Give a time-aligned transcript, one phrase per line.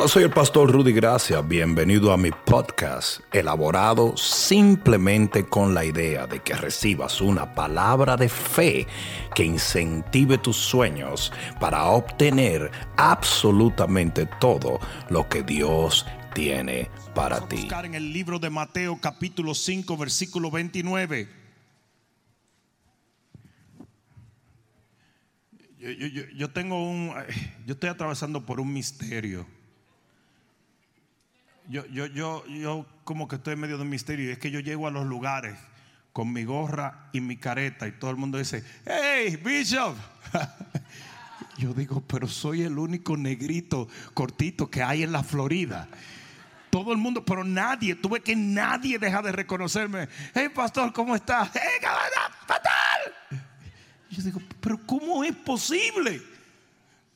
[0.00, 1.40] Hola, soy el pastor Rudy Gracia.
[1.40, 8.28] Bienvenido a mi podcast, elaborado simplemente con la idea de que recibas una palabra de
[8.28, 8.86] fe
[9.34, 14.78] que incentive tus sueños para obtener absolutamente todo
[15.10, 17.56] lo que Dios tiene para Vamos a ti.
[17.62, 21.28] buscar en el libro de Mateo capítulo 5 versículo 29.
[25.80, 27.12] Yo, yo- yo- tengo un,
[27.66, 29.44] yo estoy atravesando por un misterio.
[31.68, 34.50] Yo, yo, yo, yo como que estoy en medio de un misterio y es que
[34.50, 35.58] yo llego a los lugares
[36.12, 39.94] con mi gorra y mi careta y todo el mundo dice, hey, Bishop.
[41.58, 45.88] Yo digo, pero soy el único negrito cortito que hay en la Florida.
[46.70, 50.08] Todo el mundo, pero nadie, tuve que nadie deja de reconocerme.
[50.34, 51.50] Hey, pastor, ¿cómo estás?
[51.54, 53.42] Hey, cabrón, fatal.
[54.10, 56.22] Yo digo, pero ¿cómo es posible?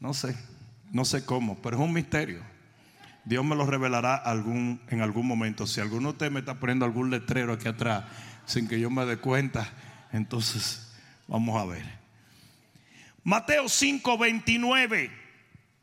[0.01, 0.37] No sé,
[0.91, 2.52] no sé cómo, pero es un misterio.
[3.25, 5.67] Dios me lo revelará en algún momento.
[5.67, 8.05] Si alguno de ustedes me está poniendo algún letrero aquí atrás
[8.47, 9.69] sin que yo me dé cuenta,
[10.13, 10.93] entonces
[11.29, 11.85] vamos a ver.
[13.25, 15.11] Mateo 5:29.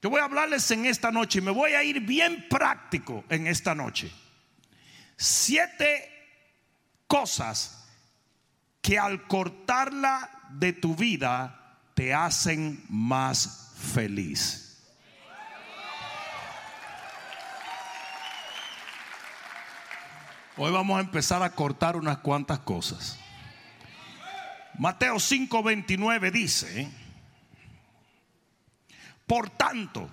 [0.02, 3.48] Yo voy a hablarles en esta noche y me voy a ir bien práctico en
[3.48, 4.12] esta noche.
[5.18, 6.10] Siete
[7.08, 7.86] cosas
[8.82, 14.69] que al cortarla de tu vida te hacen más feliz.
[20.62, 23.18] Hoy vamos a empezar a cortar unas cuantas cosas.
[24.78, 26.92] Mateo 5:29 dice,
[29.26, 30.10] por tanto,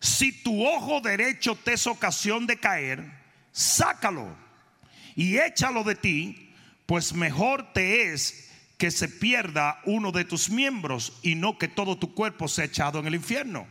[0.00, 3.08] si tu ojo derecho te es ocasión de caer,
[3.52, 4.36] sácalo
[5.14, 6.52] y échalo de ti,
[6.84, 11.96] pues mejor te es que se pierda uno de tus miembros y no que todo
[11.96, 13.68] tu cuerpo sea echado en el infierno.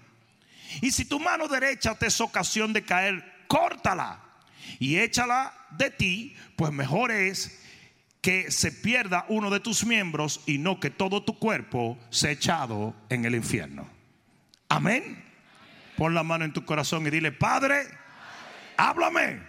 [0.81, 4.23] Y si tu mano derecha te es ocasión de caer, córtala
[4.79, 7.61] y échala de ti, pues mejor es
[8.21, 12.95] que se pierda uno de tus miembros y no que todo tu cuerpo sea echado
[13.09, 13.87] en el infierno.
[14.69, 15.23] Amén.
[15.95, 17.87] Pon la mano en tu corazón y dile, Padre,
[18.75, 19.39] háblame,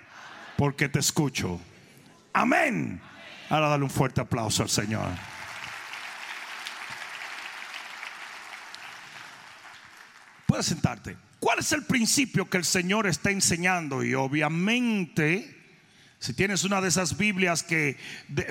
[0.56, 1.60] porque te escucho.
[2.32, 3.00] Amén.
[3.50, 5.08] Ahora dale un fuerte aplauso al Señor.
[10.46, 11.16] Puedes sentarte.
[11.40, 14.02] ¿Cuál es el principio que el Señor está enseñando?
[14.02, 15.57] Y obviamente,
[16.20, 17.96] si tienes una de esas Biblias que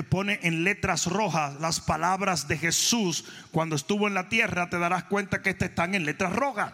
[0.09, 5.03] pone en letras rojas las palabras de Jesús cuando estuvo en la tierra, te darás
[5.05, 6.73] cuenta que estas están en letras rojas.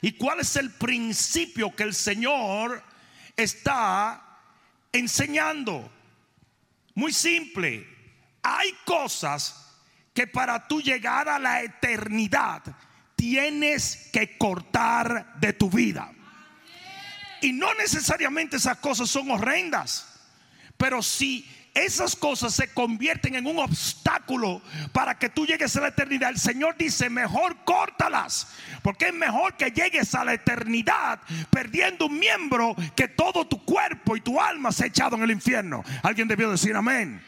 [0.00, 2.82] ¿Y cuál es el principio que el Señor
[3.36, 4.40] está
[4.92, 5.90] enseñando?
[6.94, 7.86] Muy simple.
[8.42, 9.72] Hay cosas
[10.12, 12.62] que para tú llegar a la eternidad
[13.14, 16.12] tienes que cortar de tu vida.
[17.40, 20.07] Y no necesariamente esas cosas son horrendas.
[20.78, 24.62] Pero si esas cosas se convierten en un obstáculo
[24.92, 28.48] para que tú llegues a la eternidad, el Señor dice, mejor córtalas.
[28.82, 34.16] Porque es mejor que llegues a la eternidad perdiendo un miembro que todo tu cuerpo
[34.16, 35.84] y tu alma se ha echado en el infierno.
[36.02, 37.22] Alguien debió decir amén.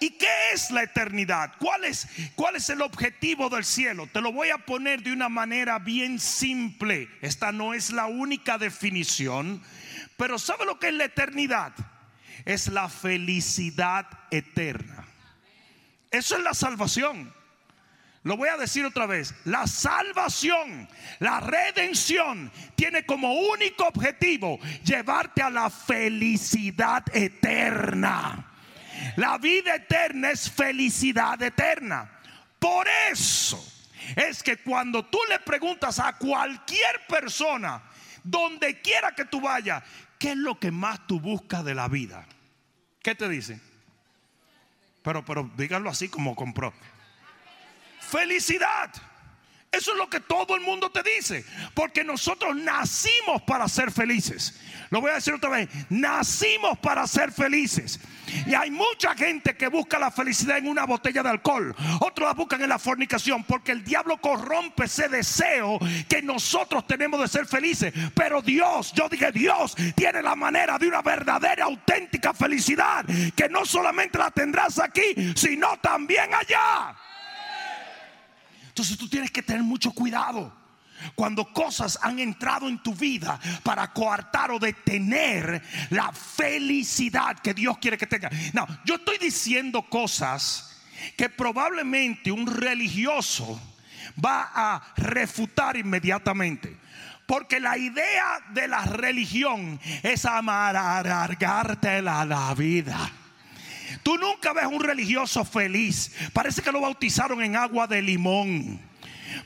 [0.00, 1.54] ¿Y qué es la eternidad?
[1.58, 4.06] ¿Cuál es, ¿Cuál es el objetivo del cielo?
[4.06, 7.08] Te lo voy a poner de una manera bien simple.
[7.20, 9.60] Esta no es la única definición,
[10.16, 11.72] pero ¿sabe lo que es la eternidad?
[12.44, 15.06] Es la felicidad eterna.
[16.10, 17.32] Eso es la salvación.
[18.24, 19.34] Lo voy a decir otra vez.
[19.44, 20.88] La salvación,
[21.18, 28.44] la redención tiene como único objetivo llevarte a la felicidad eterna.
[29.16, 32.10] La vida eterna es felicidad eterna.
[32.58, 33.64] Por eso
[34.16, 37.82] es que cuando tú le preguntas a cualquier persona,
[38.22, 39.82] donde quiera que tú vayas,
[40.18, 42.26] ¿qué es lo que más tú buscas de la vida?
[43.02, 43.60] ¿Qué te dicen?
[45.02, 46.72] Pero, pero díganlo así como compró.
[48.00, 48.90] Felicidad.
[49.70, 51.44] Eso es lo que todo el mundo te dice.
[51.74, 54.58] Porque nosotros nacimos para ser felices.
[54.90, 55.68] Lo voy a decir otra vez.
[55.90, 58.00] Nacimos para ser felices.
[58.46, 61.76] Y hay mucha gente que busca la felicidad en una botella de alcohol.
[62.00, 63.44] Otros la buscan en la fornicación.
[63.44, 65.78] Porque el diablo corrompe ese deseo
[66.08, 67.92] que nosotros tenemos de ser felices.
[68.14, 73.04] Pero Dios, yo dije Dios, tiene la manera de una verdadera, auténtica felicidad.
[73.36, 76.96] Que no solamente la tendrás aquí, sino también allá.
[78.78, 80.52] Entonces tú tienes que tener mucho cuidado
[81.16, 85.60] cuando cosas han entrado en tu vida para coartar o detener
[85.90, 88.30] la felicidad que Dios quiere que tenga.
[88.52, 90.80] No, yo estoy diciendo cosas
[91.16, 93.60] que probablemente un religioso
[94.24, 96.78] va a refutar inmediatamente.
[97.26, 103.10] Porque la idea de la religión es amargarte la, la vida.
[104.02, 106.12] Tú nunca ves un religioso feliz.
[106.32, 108.80] Parece que lo bautizaron en agua de limón.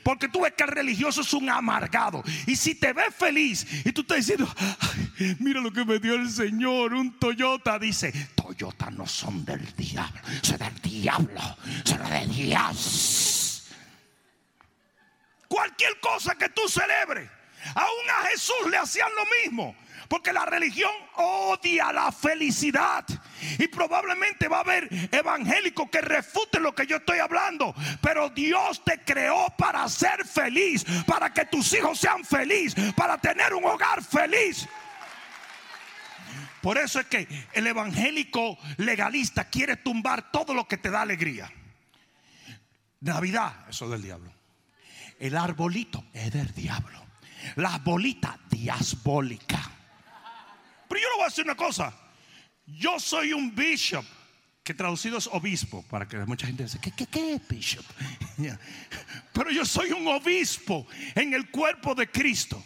[0.03, 2.23] Porque tú ves que el religioso es un amargado.
[2.47, 4.53] Y si te ves feliz y tú estás diciendo,
[5.39, 10.21] mira lo que me dio el Señor, un Toyota, dice, Toyota no son del diablo,
[10.41, 13.67] son del diablo, son de Dios.
[15.47, 17.29] Cualquier cosa que tú celebres,
[17.75, 19.75] aún a Jesús le hacían lo mismo.
[20.07, 23.05] Porque la religión odia la felicidad.
[23.57, 27.73] Y probablemente va a haber evangélicos que refuten lo que yo estoy hablando.
[28.01, 30.85] Pero Dios te creó para ser feliz.
[31.07, 32.93] Para que tus hijos sean felices.
[32.93, 34.67] Para tener un hogar feliz.
[36.61, 41.51] Por eso es que el evangélico legalista quiere tumbar todo lo que te da alegría.
[43.01, 44.31] Navidad, eso es del diablo.
[45.19, 47.02] El arbolito es del diablo.
[47.55, 49.67] Las bolitas diabólicas.
[50.87, 51.93] Pero yo le voy a decir una cosa.
[52.65, 54.05] Yo soy un bishop,
[54.63, 57.85] que traducido es obispo, para que mucha gente dice, ¿qué, qué, qué es bishop?
[59.33, 62.63] Pero yo soy un obispo en el cuerpo de Cristo.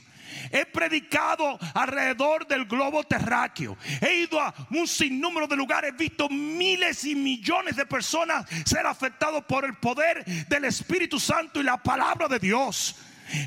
[0.52, 3.78] He predicado alrededor del globo terráqueo.
[4.02, 5.94] He ido a un sinnúmero de lugares.
[5.94, 11.60] He visto miles y millones de personas ser afectados por el poder del Espíritu Santo
[11.60, 12.96] y la palabra de Dios.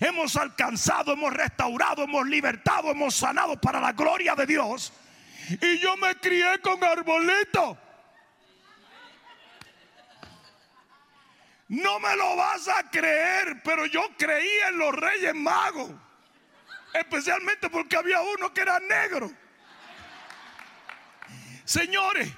[0.01, 4.93] Hemos alcanzado, hemos restaurado, hemos libertado, hemos sanado para la gloria de Dios.
[5.49, 7.79] Y yo me crié con arbolito.
[11.69, 15.91] No me lo vas a creer, pero yo creía en los reyes magos.
[16.93, 19.31] Especialmente porque había uno que era negro.
[21.65, 22.29] Señores,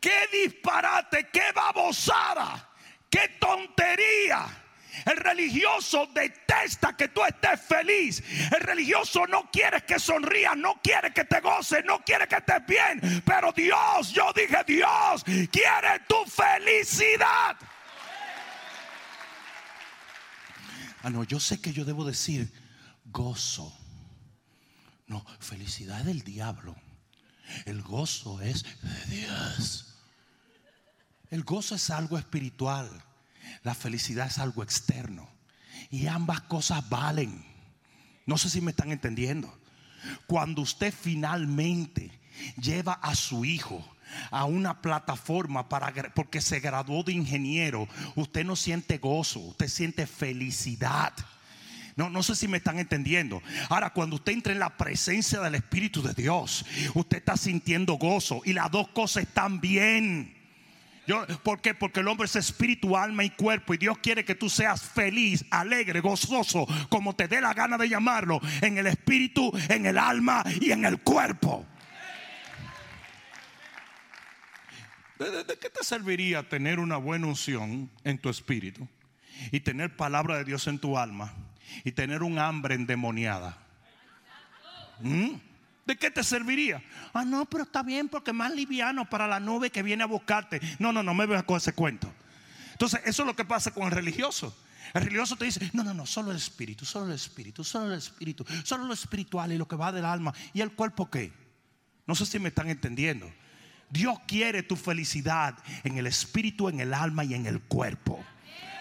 [0.00, 2.70] qué disparate, qué babosada,
[3.10, 4.61] qué tontería
[5.06, 8.22] el religioso detesta que tú estés feliz.
[8.52, 12.66] El religioso no quiere que sonrías, no quiere que te goces, no quiere que estés
[12.66, 13.22] bien.
[13.24, 17.56] Pero Dios, yo dije Dios, quiere tu felicidad.
[21.02, 22.52] Ah, no, yo sé que yo debo decir
[23.06, 23.76] gozo.
[25.06, 26.76] No, felicidad del diablo.
[27.66, 29.98] El gozo es de Dios.
[31.30, 32.88] El gozo es algo espiritual.
[33.62, 35.28] La felicidad es algo externo.
[35.90, 37.44] Y ambas cosas valen.
[38.26, 39.52] No sé si me están entendiendo.
[40.26, 42.10] Cuando usted finalmente
[42.60, 43.84] lleva a su hijo
[44.30, 50.06] a una plataforma para porque se graduó de ingeniero, usted no siente gozo, usted siente
[50.06, 51.12] felicidad.
[51.96, 53.42] No, no sé si me están entendiendo.
[53.68, 58.40] Ahora, cuando usted entra en la presencia del Espíritu de Dios, usted está sintiendo gozo
[58.44, 60.41] y las dos cosas están bien.
[61.42, 61.74] ¿Por qué?
[61.74, 63.74] Porque el hombre es espíritu, alma y cuerpo.
[63.74, 67.88] Y Dios quiere que tú seas feliz, alegre, gozoso, como te dé la gana de
[67.88, 71.66] llamarlo, en el espíritu, en el alma y en el cuerpo.
[75.18, 78.88] ¿De, qué te serviría tener una buena unción en tu espíritu
[79.52, 81.32] y tener palabra de Dios en tu alma
[81.84, 83.56] y tener un hambre endemoniada?
[85.00, 85.34] ¿Mm?
[85.84, 86.82] ¿De qué te serviría?
[87.12, 90.60] Ah, no, pero está bien porque más liviano para la nube que viene a buscarte.
[90.78, 92.12] No, no, no me veas con ese cuento.
[92.72, 94.56] Entonces, eso es lo que pasa con el religioso.
[94.94, 97.98] El religioso te dice, no, no, no, solo el espíritu, solo el espíritu, solo el
[97.98, 100.32] espíritu, solo lo espiritual y lo que va del alma.
[100.52, 101.32] ¿Y el cuerpo qué?
[102.06, 103.32] No sé si me están entendiendo.
[103.90, 108.24] Dios quiere tu felicidad en el espíritu, en el alma y en el cuerpo.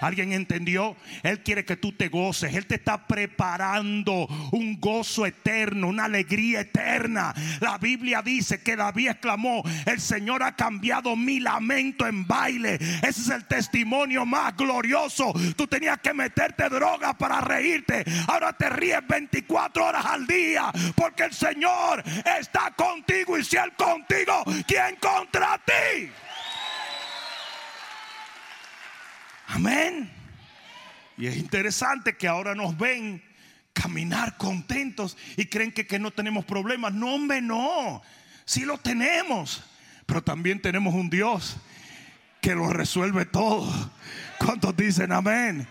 [0.01, 0.97] ¿Alguien entendió?
[1.23, 2.53] Él quiere que tú te goces.
[2.55, 7.33] Él te está preparando un gozo eterno, una alegría eterna.
[7.59, 12.75] La Biblia dice que David exclamó, el Señor ha cambiado mi lamento en baile.
[12.75, 15.33] Ese es el testimonio más glorioso.
[15.55, 18.03] Tú tenías que meterte droga para reírte.
[18.27, 22.03] Ahora te ríes 24 horas al día porque el Señor
[22.39, 26.09] está contigo y si Él contigo, ¿quién contra ti?
[29.51, 30.09] Amén.
[31.17, 33.21] Y es interesante que ahora nos ven
[33.73, 36.93] caminar contentos y creen que, no tenemos problemas.
[36.93, 38.01] No, hombre, no.
[38.45, 39.63] Sí lo tenemos.
[40.05, 41.57] Pero también tenemos un Dios
[42.41, 43.91] que lo resuelve todo.
[44.39, 45.67] ¿Cuántos dicen amén?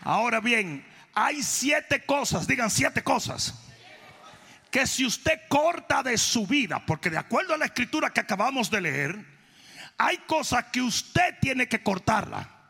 [0.00, 3.54] Ahora bien, hay siete cosas, digan siete cosas,
[4.70, 8.70] que si usted corta de su vida, porque de acuerdo a la escritura que acabamos
[8.70, 9.24] de leer,
[9.98, 12.61] hay cosas que usted tiene que cortarla.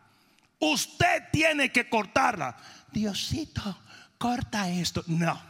[0.62, 2.56] Usted tiene que cortarla.
[2.92, 3.78] Diosito,
[4.16, 5.02] corta esto.
[5.08, 5.40] No,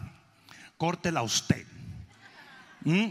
[0.79, 1.67] córtela usted.
[2.81, 3.11] ¿Mm?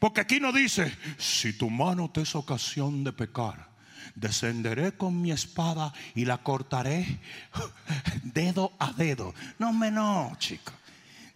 [0.00, 3.68] Porque aquí no dice, si tu mano te es ocasión de pecar,
[4.16, 7.20] descenderé con mi espada y la cortaré
[8.24, 9.32] dedo a dedo.
[9.60, 10.72] No, me no, chico.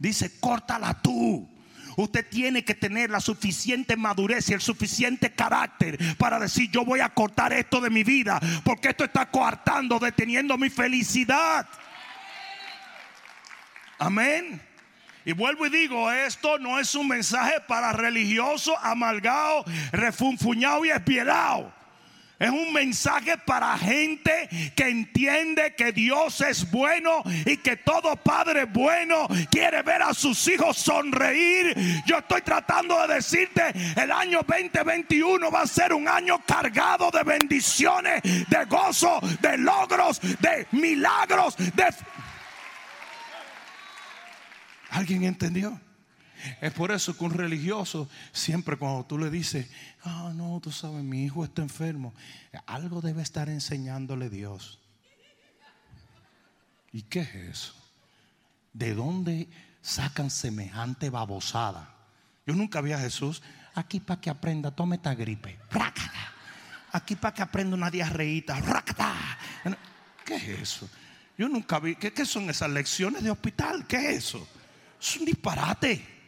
[0.00, 1.48] Dice, córtala tú.
[1.96, 7.00] Usted tiene que tener la suficiente madurez y el suficiente carácter para decir yo voy
[7.00, 11.66] a cortar esto de mi vida porque esto está coartando, deteniendo mi felicidad.
[13.98, 14.60] Amén.
[15.24, 21.72] Y vuelvo y digo, esto no es un mensaje para religioso, amalgado, refunfuñado y espielado.
[22.42, 28.64] Es un mensaje para gente que entiende que Dios es bueno y que todo padre
[28.64, 31.72] bueno quiere ver a sus hijos sonreír.
[32.04, 37.22] Yo estoy tratando de decirte, el año 2021 va a ser un año cargado de
[37.22, 41.54] bendiciones, de gozo, de logros, de milagros.
[44.90, 45.80] ¿Alguien entendió?
[46.60, 49.68] Es por eso que un religioso siempre cuando tú le dices,
[50.04, 52.12] ah, no, tú sabes, mi hijo está enfermo,
[52.66, 54.78] algo debe estar enseñándole Dios.
[56.92, 57.74] ¿Y qué es eso?
[58.72, 59.48] ¿De dónde
[59.80, 61.94] sacan semejante babosada?
[62.46, 63.42] Yo nunca vi a Jesús
[63.74, 65.58] aquí para que aprenda, tome esta gripe.
[66.92, 68.60] Aquí para que aprenda una diarreíta.
[70.24, 70.90] ¿Qué es eso?
[71.38, 71.96] Yo nunca vi.
[71.96, 73.86] ¿Qué, ¿Qué son esas lecciones de hospital?
[73.86, 74.46] ¿Qué es eso?
[75.00, 76.21] Es un disparate.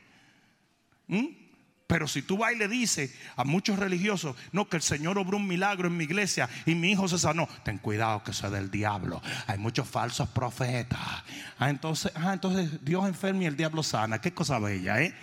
[1.08, 1.44] ¿Mm?
[1.87, 5.37] Pero si tú vas y le dices a muchos religiosos, no, que el Señor obró
[5.37, 8.70] un milagro en mi iglesia y mi hijo se sanó, ten cuidado que sea del
[8.70, 9.20] diablo.
[9.46, 10.99] Hay muchos falsos profetas.
[11.58, 14.20] Ah, entonces, ah, entonces Dios enferma y el diablo sana.
[14.20, 15.14] Qué cosa bella, ¿eh?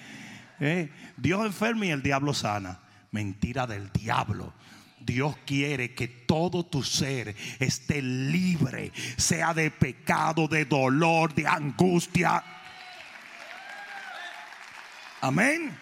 [0.59, 0.91] ¿eh?
[1.17, 2.79] Dios enferma y el diablo sana.
[3.09, 4.53] Mentira del diablo.
[4.99, 12.43] Dios quiere que todo tu ser esté libre, sea de pecado, de dolor, de angustia.
[15.21, 15.77] Amén.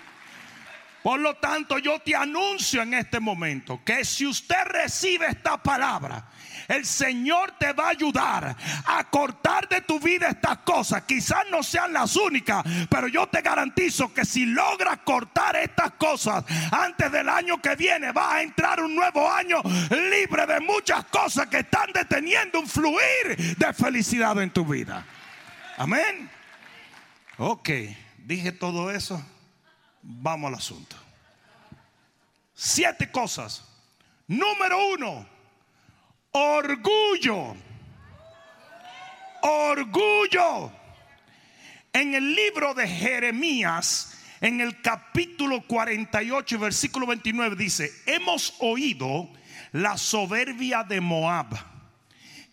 [1.01, 6.25] Por lo tanto, yo te anuncio en este momento que si usted recibe esta palabra,
[6.67, 8.55] el Señor te va a ayudar
[8.85, 11.03] a cortar de tu vida estas cosas.
[11.03, 16.43] Quizás no sean las únicas, pero yo te garantizo que si logras cortar estas cosas
[16.71, 21.47] antes del año que viene, va a entrar un nuevo año libre de muchas cosas
[21.47, 25.05] que están deteniendo un fluir de felicidad en tu vida.
[25.77, 26.29] Amén.
[27.37, 27.69] Ok.
[28.29, 29.19] Dije todo eso.
[30.03, 30.95] Vamos al asunto.
[32.53, 33.65] Siete cosas.
[34.27, 35.27] Número uno,
[36.29, 37.55] orgullo.
[39.41, 40.71] Orgullo.
[41.91, 49.27] En el libro de Jeremías, en el capítulo 48, versículo 29, dice, hemos oído
[49.71, 51.68] la soberbia de Moab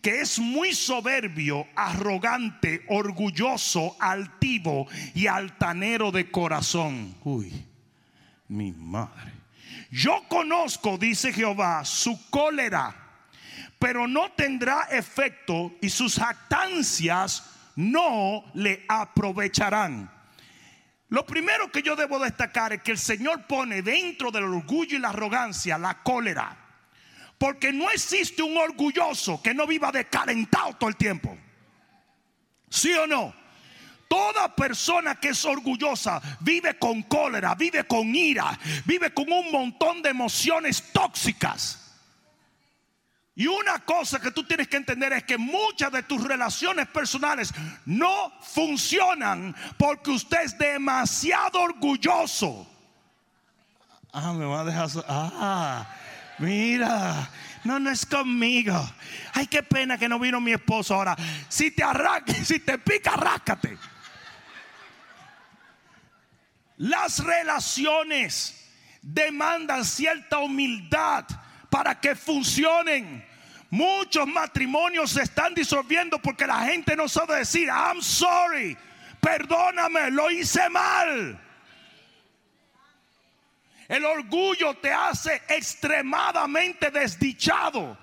[0.01, 7.15] que es muy soberbio, arrogante, orgulloso, altivo y altanero de corazón.
[7.23, 7.65] Uy,
[8.47, 9.33] mi madre.
[9.89, 12.95] Yo conozco, dice Jehová, su cólera,
[13.79, 17.43] pero no tendrá efecto y sus jactancias
[17.75, 20.11] no le aprovecharán.
[21.09, 24.99] Lo primero que yo debo destacar es que el Señor pone dentro del orgullo y
[24.99, 26.66] la arrogancia la cólera.
[27.37, 31.37] Porque no existe un orgulloso que no viva decalentado todo el tiempo.
[32.69, 33.33] ¿Sí o no?
[34.07, 40.01] Toda persona que es orgullosa vive con cólera, vive con ira, vive con un montón
[40.01, 41.83] de emociones tóxicas.
[43.35, 47.53] Y una cosa que tú tienes que entender es que muchas de tus relaciones personales
[47.85, 52.67] no funcionan porque usted es demasiado orgulloso.
[54.11, 54.89] Ah, me va a dejar.
[55.07, 55.87] Ah.
[56.39, 57.29] Mira,
[57.63, 58.75] no, no es conmigo.
[59.33, 61.15] Ay, qué pena que no vino mi esposo ahora.
[61.49, 63.77] Si te arranca, si te pica, arrácate.
[66.77, 68.69] Las relaciones
[69.01, 71.25] demandan cierta humildad
[71.69, 73.25] para que funcionen.
[73.69, 78.77] Muchos matrimonios se están disolviendo porque la gente no sabe decir, I'm sorry,
[79.19, 81.46] perdóname, lo hice mal.
[83.87, 87.97] El orgullo te hace extremadamente desdichado.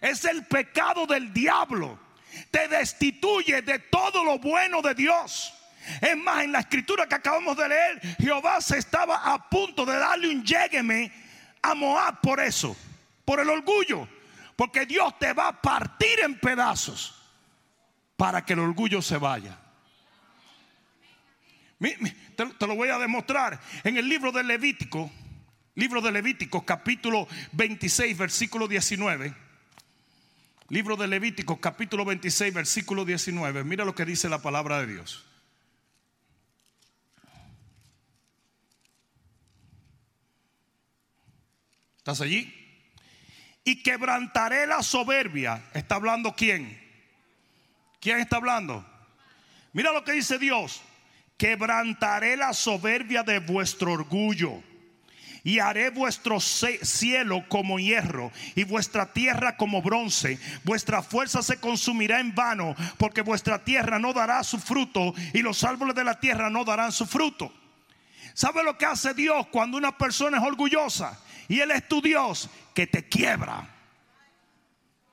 [0.00, 1.98] Es el pecado del diablo.
[2.50, 5.52] Te destituye de todo lo bueno de Dios.
[6.00, 9.96] Es más, en la escritura que acabamos de leer, Jehová se estaba a punto de
[9.96, 11.12] darle un llégueme
[11.60, 12.76] a Moab por eso,
[13.24, 14.08] por el orgullo.
[14.54, 17.20] Porque Dios te va a partir en pedazos
[18.16, 19.58] para que el orgullo se vaya.
[22.36, 25.10] Te, lo voy a demostrar en el libro de Levítico,
[25.74, 29.34] libro de Levítico, capítulo 26, versículo 19.
[30.68, 33.64] Libro de Levítico, capítulo 26, versículo 19.
[33.64, 35.24] Mira lo que dice la palabra de Dios.
[41.98, 42.52] ¿Estás allí?
[43.64, 45.62] Y quebrantaré la soberbia.
[45.74, 46.80] ¿Está hablando quién?
[48.00, 48.84] ¿Quién está hablando?
[49.72, 50.82] Mira lo que dice Dios
[51.42, 54.62] quebrantaré la soberbia de vuestro orgullo
[55.42, 60.38] y haré vuestro cielo como hierro y vuestra tierra como bronce.
[60.62, 65.64] Vuestra fuerza se consumirá en vano porque vuestra tierra no dará su fruto y los
[65.64, 67.52] árboles de la tierra no darán su fruto.
[68.34, 71.20] ¿Sabe lo que hace Dios cuando una persona es orgullosa?
[71.48, 73.68] Y Él es tu Dios que te quiebra,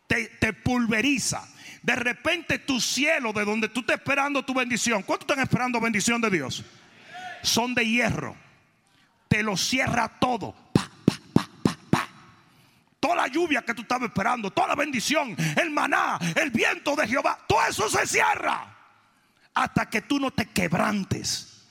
[0.06, 1.42] te, te pulveriza.
[1.82, 6.22] De repente tu cielo, de donde tú estás esperando tu bendición, ¿cuánto están esperando bendición
[6.22, 6.64] de Dios?
[7.42, 8.36] Son de hierro
[9.30, 10.54] te lo cierra todo.
[13.00, 17.08] toda la lluvia que tú estabas esperando, toda la bendición, el maná, el viento de
[17.08, 18.76] Jehová, todo eso se cierra.
[19.54, 21.64] Hasta que tú no te quebrantes.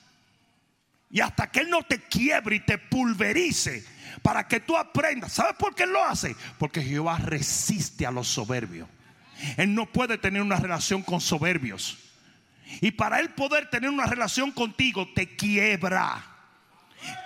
[1.11, 3.85] Y hasta que Él no te quiebre y te pulverice.
[4.21, 5.33] Para que tú aprendas.
[5.33, 6.35] ¿Sabes por qué Él lo hace?
[6.57, 8.87] Porque Jehová resiste a los soberbios.
[9.57, 11.97] Él no puede tener una relación con soberbios.
[12.81, 16.23] Y para Él poder tener una relación contigo, te quiebra.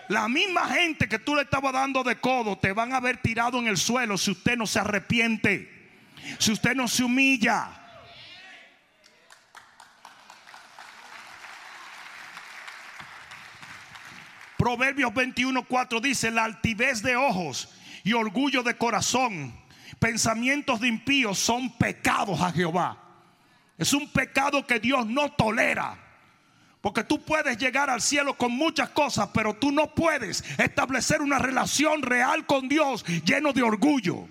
[0.08, 3.58] La misma gente que tú le estabas dando de codo te van a ver tirado
[3.60, 5.89] en el suelo si usted no se arrepiente,
[6.39, 7.79] si usted no se humilla.
[14.58, 17.70] Proverbios 21:4 dice: La altivez de ojos
[18.03, 19.53] y orgullo de corazón,
[20.00, 22.98] pensamientos de impíos son pecados a Jehová.
[23.78, 25.98] Es un pecado que Dios no tolera.
[26.82, 31.40] Porque tú puedes llegar al cielo con muchas cosas, pero tú no puedes establecer una
[31.40, 34.28] relación real con Dios lleno de orgullo.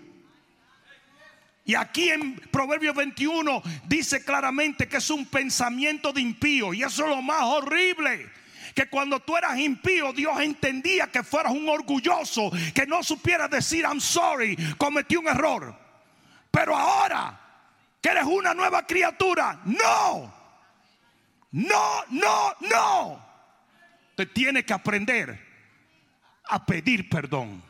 [1.65, 6.75] Y aquí en Proverbios 21 dice claramente que es un pensamiento de impío.
[6.75, 8.31] Y eso es lo más horrible.
[8.75, 13.85] Que cuando tú eras impío, Dios entendía que fueras un orgulloso, que no supieras decir
[13.85, 15.77] I'm sorry, cometí un error.
[16.51, 17.39] Pero ahora
[18.01, 20.35] que eres una nueva criatura, no.
[21.53, 23.27] No, no, no.
[24.17, 25.39] Te tiene que aprender
[26.45, 27.63] a pedir perdón.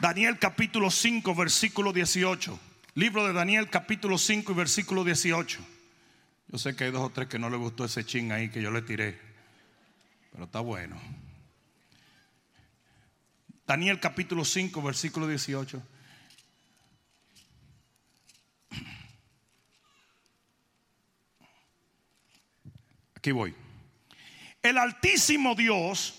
[0.00, 2.58] Daniel capítulo 5, versículo 18.
[2.94, 5.60] Libro de Daniel capítulo 5 y versículo 18.
[6.48, 8.60] Yo sé que hay dos o tres que no le gustó ese ching ahí que
[8.60, 9.16] yo le tiré.
[10.32, 11.00] Pero está bueno.
[13.64, 15.80] Daniel capítulo 5, versículo 18.
[23.14, 23.54] Aquí voy.
[24.62, 26.14] El altísimo Dios,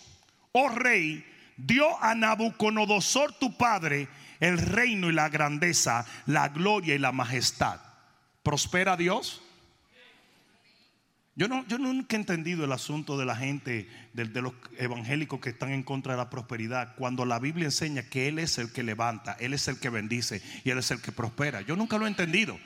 [0.53, 1.25] oh rey,
[1.57, 4.07] dio a Nabucodonosor tu padre
[4.41, 7.79] el reino y la grandeza, la gloria y la majestad.
[8.43, 9.41] ¿Prospera Dios?
[11.35, 15.39] Yo, no, yo nunca he entendido el asunto de la gente, de, de, los evangélicos
[15.39, 18.73] que están en contra de la prosperidad, cuando la Biblia enseña que Él es el
[18.73, 21.61] que levanta, Él es el que bendice y Él es el que prospera.
[21.61, 22.59] Yo nunca lo he entendido.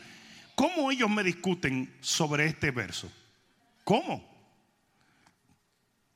[0.56, 3.12] ¿Cómo ellos me discuten sobre este verso?
[3.84, 4.34] ¿Cómo?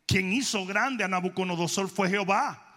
[0.07, 2.68] Quien hizo grande a Nabucodonosor fue Jehová.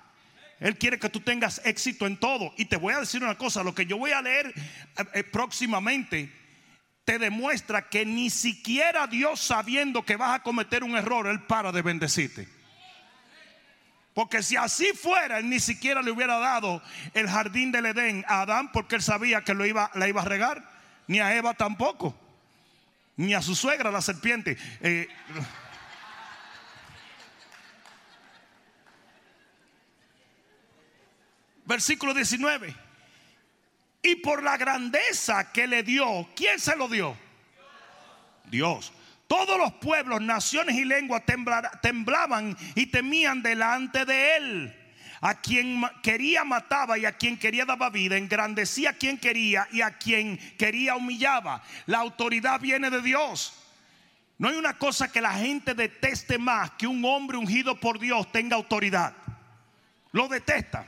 [0.62, 2.54] Él quiere que tú tengas éxito en todo.
[2.56, 5.24] Y te voy a decir una cosa, lo que yo voy a leer eh, eh,
[5.24, 6.32] próximamente
[7.04, 11.72] te demuestra que ni siquiera Dios sabiendo que vas a cometer un error, Él para
[11.72, 12.48] de bendecirte.
[14.14, 16.80] Porque si así fuera, Él ni siquiera le hubiera dado
[17.12, 20.26] el jardín del Edén a Adán porque Él sabía que lo iba, la iba a
[20.26, 20.70] regar.
[21.08, 22.16] Ni a Eva tampoco.
[23.16, 24.56] Ni a su suegra, la serpiente.
[24.80, 25.08] Eh,
[31.64, 32.74] versículo 19.
[34.02, 37.16] Y por la grandeza que le dio, ¿quién se lo dio?
[38.44, 38.92] Dios.
[39.28, 41.22] Todos los pueblos, naciones y lenguas
[41.80, 44.78] temblaban y temían delante de él.
[45.22, 49.80] A quien quería mataba y a quien quería daba vida, engrandecía a quien quería y
[49.80, 51.62] a quien quería humillaba.
[51.86, 53.54] La autoridad viene de Dios.
[54.36, 58.30] No hay una cosa que la gente deteste más que un hombre ungido por Dios
[58.32, 59.14] tenga autoridad.
[60.10, 60.86] Lo detesta.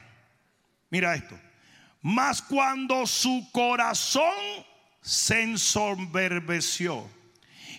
[0.94, 1.36] Mira esto.
[2.02, 4.32] Mas cuando su corazón
[5.02, 7.04] se ensoberbeció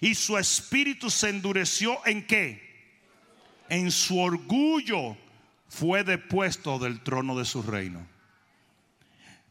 [0.01, 2.62] y su espíritu se endureció en qué?
[3.69, 5.15] En su orgullo
[5.69, 8.06] fue depuesto del trono de su reino.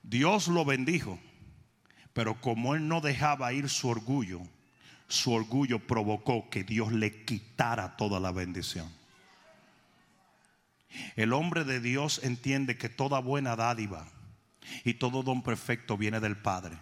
[0.03, 1.19] Dios lo bendijo,
[2.13, 4.43] pero como él no dejaba ir su orgullo,
[5.09, 8.93] su orgullo provocó que Dios le quitara toda la bendición.
[11.17, 14.07] El hombre de Dios entiende que toda buena dádiva
[14.85, 16.79] y todo don perfecto viene del Padre.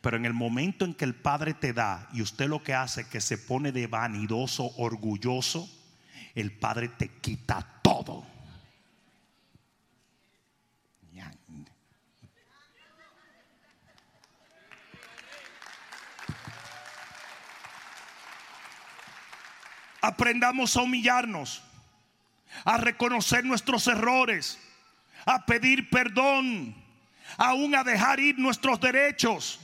[0.00, 3.02] Pero en el momento en que el Padre te da y usted lo que hace
[3.02, 5.68] es que se pone de vanidoso, orgulloso,
[6.34, 8.36] el Padre te quita todo.
[20.06, 21.65] Aprendamos a humillarnos
[22.64, 24.58] a reconocer nuestros errores,
[25.24, 26.74] a pedir perdón,
[27.36, 29.60] aún a dejar ir nuestros derechos.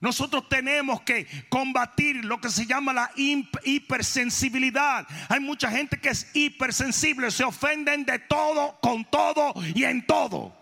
[0.00, 5.06] Nosotros tenemos que combatir lo que se llama la hipersensibilidad.
[5.28, 10.56] Hay mucha gente que es hipersensible, se ofenden de todo, con todo y en todo.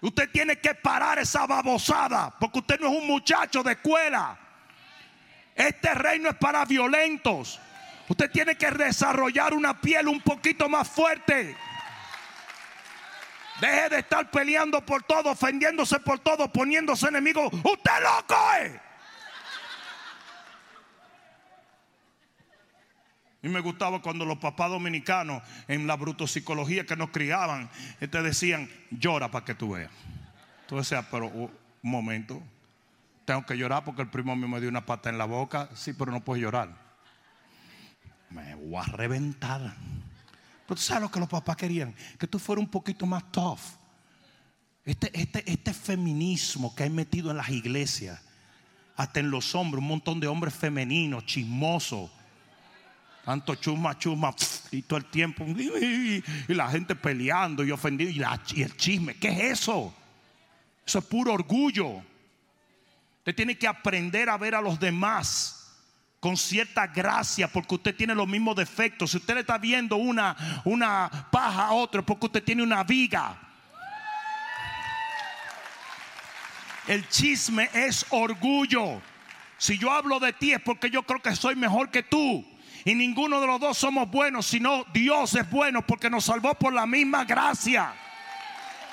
[0.00, 4.38] Usted tiene que parar esa babosada, porque usted no es un muchacho de escuela.
[5.54, 7.60] Este reino es para violentos.
[8.08, 11.56] Usted tiene que desarrollar una piel un poquito más fuerte.
[13.60, 17.46] Deje de estar peleando por todo, ofendiéndose por todo, poniéndose enemigo.
[17.46, 18.72] Usted loco es.
[23.42, 28.68] Y me gustaba cuando los papás dominicanos en la brutopsicología que nos criaban, te decían,
[28.90, 29.92] llora para que tú veas.
[30.66, 31.50] Tú decías, pero un
[31.82, 32.42] momento,
[33.24, 35.68] tengo que llorar porque el primo mío me dio una pata en la boca.
[35.74, 36.87] Sí, pero no puedo llorar.
[38.30, 39.74] Me voy a reventar.
[40.66, 43.60] Pero tú sabes lo que los papás querían, que tú fueras un poquito más tough.
[44.84, 48.20] Este, este, este feminismo que hay metido en las iglesias,
[48.96, 52.10] hasta en los hombres, un montón de hombres femeninos, chismosos,
[53.24, 54.34] tanto chusma, chusma,
[54.70, 59.28] y todo el tiempo, y la gente peleando y ofendido, y, y el chisme, ¿qué
[59.28, 59.94] es eso?
[60.86, 62.02] Eso es puro orgullo.
[63.18, 65.57] Usted tiene que aprender a ver a los demás
[66.20, 69.10] con cierta gracia porque usted tiene los mismos defectos.
[69.10, 73.38] Si usted le está viendo una, una paja a otro porque usted tiene una viga.
[76.86, 79.00] El chisme es orgullo.
[79.58, 82.44] Si yo hablo de ti es porque yo creo que soy mejor que tú.
[82.84, 86.72] Y ninguno de los dos somos buenos, sino Dios es bueno porque nos salvó por
[86.72, 87.92] la misma gracia.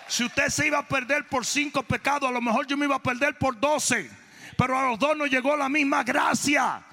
[0.07, 2.97] Si usted se iba a perder por cinco pecados, a lo mejor yo me iba
[2.97, 4.11] a perder por doce.
[4.57, 6.83] Pero a los dos nos llegó la misma gracia.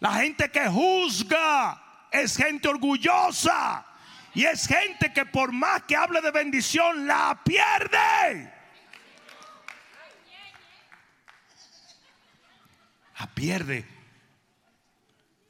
[0.00, 3.86] La gente que juzga es gente orgullosa.
[4.34, 8.52] Y es gente que por más que hable de bendición, la pierde.
[13.18, 13.86] La pierde.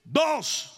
[0.02, 0.76] Dos.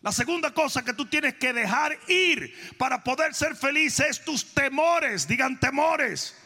[0.00, 4.52] La segunda cosa que tú tienes que dejar ir para poder ser feliz es tus
[4.52, 5.28] temores.
[5.28, 6.36] Digan temores.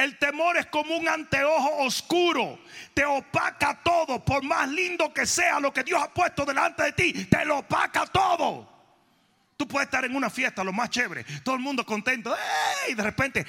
[0.00, 2.58] El temor es como un anteojo oscuro.
[2.94, 4.24] Te opaca todo.
[4.24, 7.58] Por más lindo que sea lo que Dios ha puesto delante de ti, te lo
[7.58, 8.66] opaca todo.
[9.58, 11.24] Tú puedes estar en una fiesta, lo más chévere.
[11.44, 12.34] Todo el mundo contento.
[12.88, 13.46] Y de repente,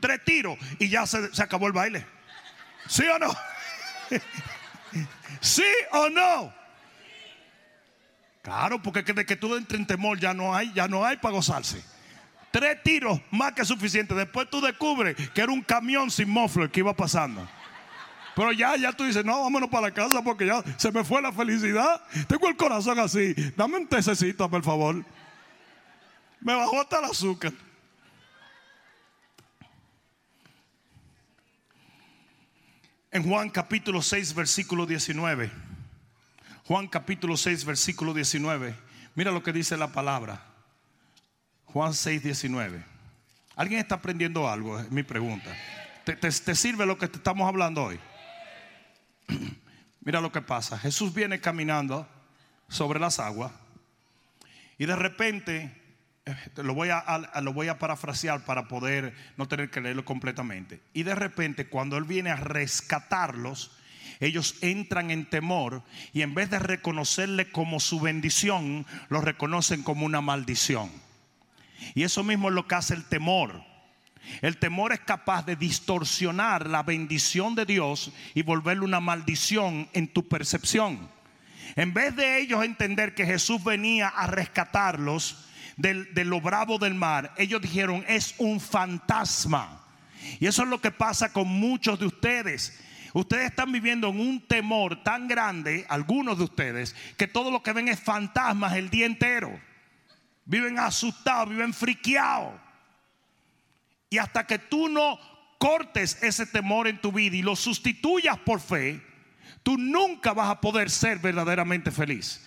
[0.00, 2.06] tres tiros y ya se, se acabó el baile.
[2.88, 3.36] ¿Sí o no?
[5.42, 6.54] ¿Sí o no?
[8.40, 11.34] Claro, porque de que tú entres en temor ya no hay, ya no hay para
[11.34, 11.84] gozarse.
[12.50, 14.14] Tres tiros más que suficiente.
[14.14, 17.48] Después tú descubres que era un camión sin muffler que iba pasando.
[18.34, 21.20] Pero ya, ya tú dices, no, vámonos para la casa porque ya se me fue
[21.20, 22.02] la felicidad.
[22.26, 23.34] Tengo el corazón así.
[23.56, 25.04] Dame un tececito, por favor.
[26.40, 27.52] Me bajó hasta el azúcar.
[33.12, 35.50] En Juan capítulo 6, versículo 19.
[36.64, 38.74] Juan capítulo 6, versículo 19.
[39.16, 40.49] Mira lo que dice la palabra.
[41.72, 42.84] Juan 6, 19.
[43.54, 44.80] ¿Alguien está aprendiendo algo?
[44.80, 45.54] Es mi pregunta.
[46.04, 48.00] ¿Te, sirve lo que estamos hablando hoy?
[50.00, 50.76] Mira lo que pasa.
[50.78, 52.08] Jesús viene caminando
[52.68, 53.52] sobre las aguas
[54.78, 55.72] y de repente,
[56.24, 60.80] eh, lo voy a, lo voy a parafrasear para poder no tener que leerlo completamente.
[60.92, 63.76] Y de repente, cuando Él viene a rescatarlos,
[64.18, 70.04] ellos entran en temor y en vez de reconocerle como su bendición, lo reconocen como
[70.04, 70.90] una maldición.
[71.94, 73.62] Y eso mismo es lo que hace el temor.
[74.42, 80.08] El temor es capaz de distorsionar la bendición de Dios y volverle una maldición en
[80.08, 81.10] tu percepción.
[81.76, 87.32] En vez de ellos entender que Jesús venía a rescatarlos de lo bravo del mar,
[87.38, 89.80] ellos dijeron es un fantasma.
[90.38, 92.78] Y eso es lo que pasa con muchos de ustedes.
[93.12, 97.72] Ustedes están viviendo en un temor tan grande, algunos de ustedes, que todo lo que
[97.72, 99.58] ven es fantasmas el día entero.
[100.50, 102.52] Viven asustados, viven friqueados.
[104.10, 105.16] Y hasta que tú no
[105.58, 109.00] cortes ese temor en tu vida y lo sustituyas por fe,
[109.62, 112.44] tú nunca vas a poder ser verdaderamente feliz.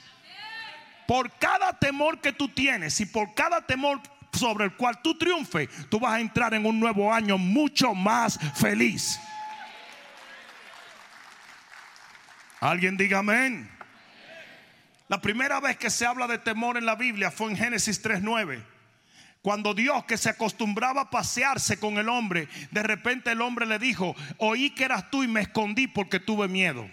[1.08, 4.02] Por cada temor que tú tienes y por cada temor
[4.34, 8.38] sobre el cual tú triunfes, tú vas a entrar en un nuevo año mucho más
[8.56, 9.18] feliz.
[12.60, 13.70] Alguien diga amén.
[15.08, 18.64] La primera vez que se habla de temor en la Biblia fue en Génesis 3.9.
[19.42, 23.78] Cuando Dios que se acostumbraba a pasearse con el hombre, de repente el hombre le
[23.78, 26.90] dijo, oí que eras tú y me escondí porque tuve miedo.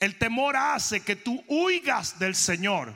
[0.00, 2.94] El temor hace que tú huigas del Señor,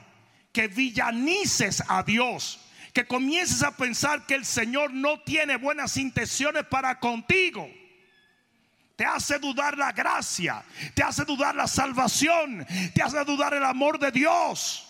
[0.51, 2.59] que villanices a Dios,
[2.93, 7.69] que comiences a pensar que el Señor no tiene buenas intenciones para contigo.
[9.01, 13.97] Te hace dudar la gracia, te hace dudar la salvación, te hace dudar el amor
[13.97, 14.87] de Dios.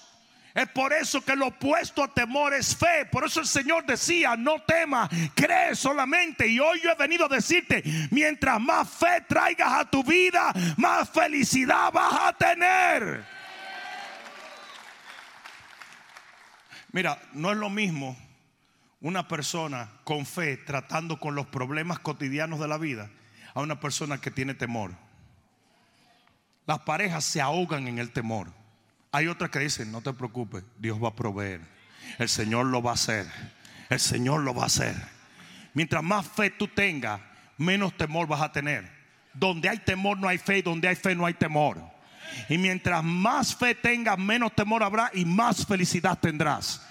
[0.54, 3.06] Es por eso que lo opuesto a temor es fe.
[3.10, 6.46] Por eso el Señor decía, no temas, cree solamente.
[6.46, 11.10] Y hoy yo he venido a decirte, mientras más fe traigas a tu vida, más
[11.10, 13.24] felicidad vas a tener.
[16.92, 18.18] Mira, no es lo mismo
[19.00, 23.10] una persona con fe tratando con los problemas cotidianos de la vida
[23.54, 24.94] a una persona que tiene temor.
[26.66, 28.52] Las parejas se ahogan en el temor.
[29.12, 31.62] Hay otras que dicen, no te preocupes, Dios va a proveer.
[32.18, 33.28] El Señor lo va a hacer.
[33.90, 34.96] El Señor lo va a hacer.
[35.74, 37.20] Mientras más fe tú tengas,
[37.58, 38.90] menos temor vas a tener.
[39.34, 41.82] Donde hay temor no hay fe y donde hay fe no hay temor.
[42.48, 46.86] Y mientras más fe tengas, menos temor habrá y más felicidad tendrás.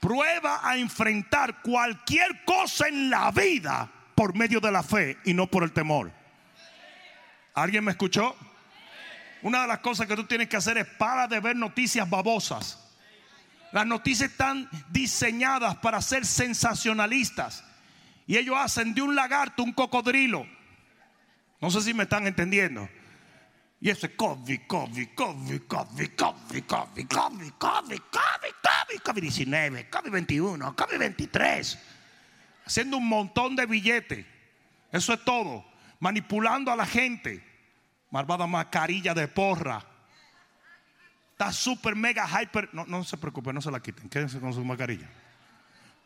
[0.00, 5.46] Prueba a enfrentar cualquier cosa en la vida por medio de la fe y no
[5.46, 6.12] por el temor.
[7.54, 8.34] ¿Alguien me escuchó?
[9.42, 12.78] Una de las cosas que tú tienes que hacer es para de ver noticias babosas.
[13.72, 17.64] Las noticias están diseñadas para ser sensacionalistas.
[18.26, 20.46] Y ellos hacen de un lagarto un cocodrilo.
[21.60, 22.88] No sé si me están entendiendo.
[23.80, 30.10] Y eso es COVID, COVID, COVID, COVID, COVID, COVID, COVID, COVID, COVID, COVID, 19, COVID
[30.10, 31.78] 21, COVID 23.
[32.64, 34.26] Haciendo un montón de billetes.
[34.90, 35.64] Eso es todo.
[36.00, 37.44] Manipulando a la gente.
[38.10, 39.84] Malvada mascarilla de porra.
[41.32, 42.68] Está súper mega hyper.
[42.72, 44.08] No, no se preocupe, no se la quiten.
[44.08, 45.08] Quédense con su mascarilla.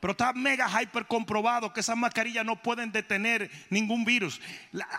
[0.01, 4.41] Pero está mega hyper comprobado que esas mascarillas no pueden detener ningún virus.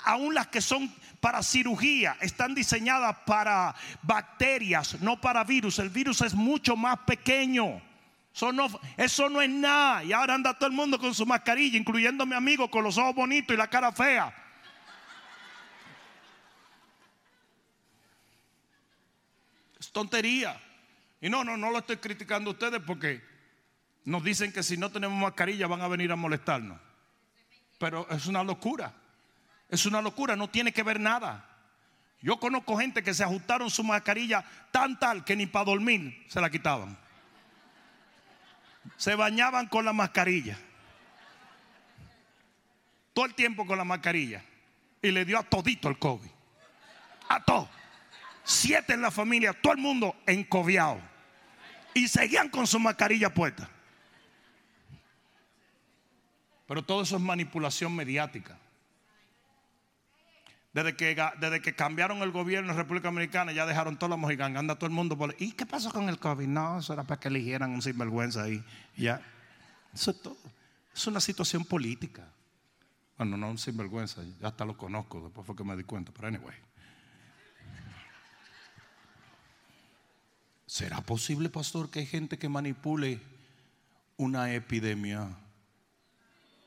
[0.04, 5.80] aún las que son para cirugía están diseñadas para bacterias, no para virus.
[5.80, 7.82] El virus es mucho más pequeño.
[8.38, 10.04] Eso no, eso no es nada.
[10.04, 12.96] Y ahora anda todo el mundo con su mascarilla, incluyendo a mi amigo con los
[13.00, 14.32] ojos bonitos y la cara fea.
[19.80, 20.56] Es tontería.
[21.20, 23.24] Y no, no, no lo estoy criticando a ustedes porque
[24.06, 26.80] nos dicen que si no tenemos mascarilla van a venir a molestarnos.
[27.80, 28.94] Pero es una locura.
[29.68, 31.44] Es una locura, no tiene que ver nada.
[32.22, 36.40] Yo conozco gente que se ajustaron su mascarilla tan tal que ni para dormir se
[36.40, 37.07] la quitaban.
[38.96, 40.58] Se bañaban con la mascarilla.
[43.14, 44.44] Todo el tiempo con la mascarilla.
[45.02, 46.30] Y le dio a todito el COVID.
[47.30, 47.70] A todo
[48.48, 51.02] siete en la familia, todo el mundo encobiado.
[51.94, 53.70] Y seguían con su mascarilla puesta.
[56.66, 58.58] Pero todo eso es manipulación mediática.
[60.78, 64.60] Desde que, desde que cambiaron el gobierno en República Dominicana, ya dejaron todos los mojiganos.
[64.60, 65.36] Anda todo el mundo por.
[65.40, 66.46] ¿Y qué pasó con el COVID?
[66.46, 68.64] No, eso era para que eligieran un sinvergüenza ahí.
[68.96, 69.20] Ya.
[69.92, 70.38] Eso es todo.
[70.94, 72.32] Es una situación política.
[73.18, 74.22] Bueno, no un sinvergüenza.
[74.40, 75.20] Ya hasta lo conozco.
[75.20, 76.12] Después fue que me di cuenta.
[76.12, 76.56] Pero anyway.
[80.68, 83.20] ¿Será posible, pastor, que hay gente que manipule
[84.16, 85.28] una epidemia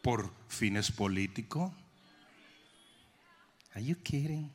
[0.02, 1.70] por fines políticos?
[3.74, 4.50] Are you kidding?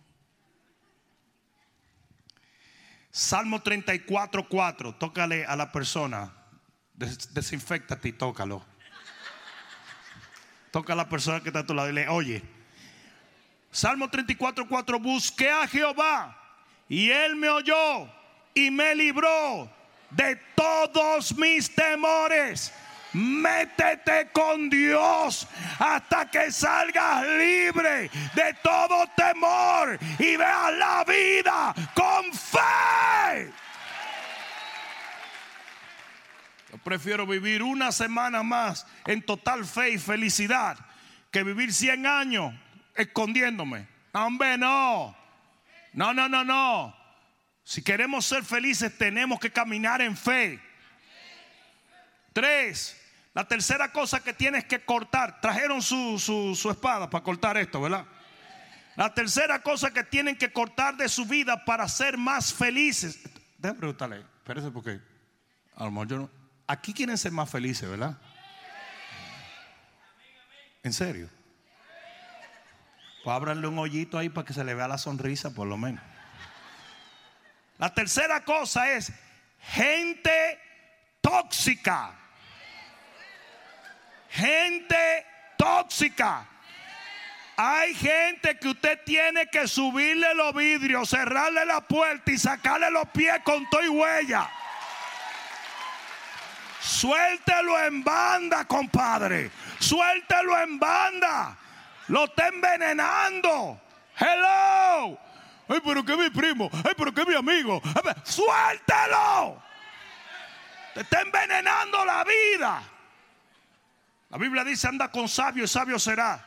[3.11, 4.93] Salmo 34, 4.
[4.99, 6.31] Tócale a la persona.
[6.97, 8.63] desinfectate y tócalo.
[10.71, 12.43] Toca a la persona que está a tu lado y le oye.
[13.71, 14.99] Salmo 34, 4.
[14.99, 16.37] Busqué a Jehová
[16.89, 18.09] y él me oyó
[18.53, 19.69] y me libró
[20.11, 22.73] de todos mis temores.
[23.15, 25.47] Métete con Dios
[25.79, 33.53] hasta que salgas libre de todo temor y veas la vida con fe.
[36.73, 40.77] Yo prefiero vivir una semana más en total fe y felicidad
[41.31, 42.53] que vivir 100 años
[42.95, 43.87] escondiéndome.
[44.11, 45.15] Hombre, no.
[45.93, 46.93] No, no, no, no.
[47.63, 50.59] Si queremos ser felices tenemos que caminar en fe.
[52.33, 53.01] Tres,
[53.35, 58.05] la tercera cosa que tienes que cortar, trajeron su, espada para cortar esto, ¿verdad?
[58.95, 63.19] La tercera cosa que tienen que cortar de su vida para ser más felices.
[63.57, 65.01] Déjame preguntarle, espérese porque
[65.75, 66.29] a lo mejor yo no.
[66.65, 68.17] Aquí quieren ser más felices, ¿verdad?
[70.81, 71.29] ¿En serio?
[73.25, 76.01] Pues ábranle un hoyito ahí para que se le vea la sonrisa, por lo menos.
[77.77, 79.11] La tercera cosa es
[79.59, 80.57] gente
[81.19, 82.21] tóxica.
[84.35, 85.25] Gente
[85.57, 86.45] tóxica.
[87.57, 93.07] Hay gente que usted tiene que subirle los vidrios, cerrarle la puerta y sacarle los
[93.09, 94.49] pies con todo y huella.
[96.81, 99.49] Suéltelo en banda, compadre.
[99.79, 101.57] Suéltelo en banda.
[102.09, 103.81] Lo está envenenando.
[104.19, 105.17] Hello.
[105.69, 106.69] Ay, pero que mi primo.
[106.73, 107.81] Ay, pero que mi amigo.
[108.23, 109.63] Suéltelo.
[110.93, 112.83] Te está envenenando la vida.
[114.35, 116.45] La Biblia dice, anda con sabio y sabio será.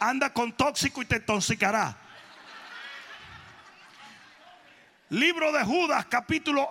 [0.00, 1.96] Anda con tóxico y te intoxicará.
[5.10, 6.68] Libro de Judas, capítulo,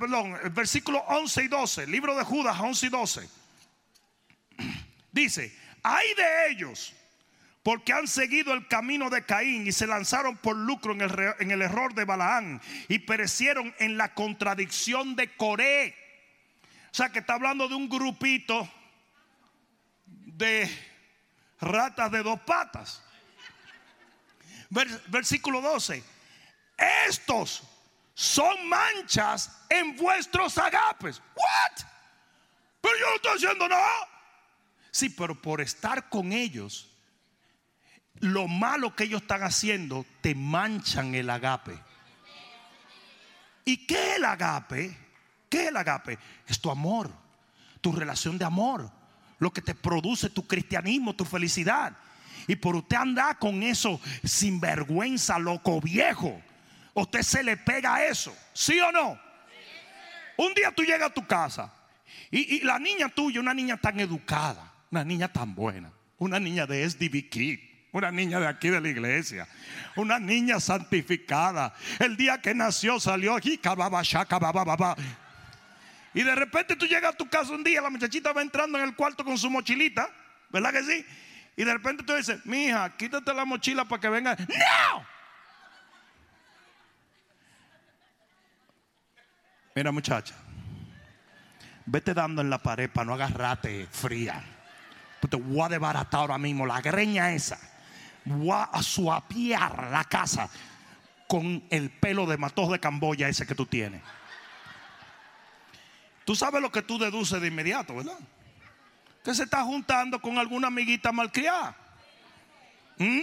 [0.00, 1.86] perdón, versículo 11 y 12.
[1.86, 3.30] Libro de Judas, 11 y 12.
[5.12, 6.92] Dice, hay de ellos,
[7.62, 11.52] porque han seguido el camino de Caín y se lanzaron por lucro en el, en
[11.52, 15.94] el error de Balaán y perecieron en la contradicción de Coré.
[16.90, 18.68] O sea que está hablando de un grupito
[20.36, 20.70] de
[21.60, 23.02] ratas de dos patas.
[25.08, 26.16] Versículo 12
[26.76, 27.62] estos
[28.14, 31.20] son manchas en vuestros agapes.
[31.34, 31.86] What?
[32.80, 34.08] Pero yo no estoy haciendo nada.
[34.90, 36.88] Sí, pero por estar con ellos,
[38.20, 41.78] lo malo que ellos están haciendo te manchan el agape.
[43.64, 44.96] ¿Y qué es el agape?
[45.50, 46.18] ¿Qué es el agape?
[46.46, 47.10] Es tu amor,
[47.80, 48.90] tu relación de amor,
[49.38, 51.96] lo que te produce tu cristianismo, tu felicidad.
[52.46, 56.40] Y por usted andar con eso sin vergüenza, loco viejo
[57.02, 59.18] usted se le pega eso, ¿sí o no?
[60.38, 61.72] Un día tú llegas a tu casa
[62.30, 66.88] y, la niña tuya, una niña tan educada, una niña tan buena, una niña de
[66.88, 69.48] SDB una niña de aquí de la iglesia,
[69.94, 71.74] una niña santificada.
[71.98, 73.58] El día que nació salió aquí,
[76.16, 78.84] y de repente tú llegas a tu casa un día, la muchachita va entrando en
[78.84, 80.08] el cuarto con su mochilita,
[80.48, 81.06] ¿verdad que sí?
[81.54, 84.34] Y de repente tú dices, mi hija, quítate la mochila para que venga.
[84.34, 85.06] ¡No!
[89.74, 90.34] Mira muchacha,
[91.84, 94.42] vete dando en la pared para no agarrarte fría.
[95.20, 97.58] Pues te voy a desbaratar ahora mismo la greña esa.
[98.24, 100.48] Voy a suapiar la casa
[101.28, 104.00] con el pelo de matos de Camboya ese que tú tienes.
[106.26, 108.18] Tú sabes lo que tú deduces de inmediato, ¿verdad?
[109.22, 111.76] Que se está juntando con alguna amiguita malcriada.
[112.98, 113.22] ¿Mm?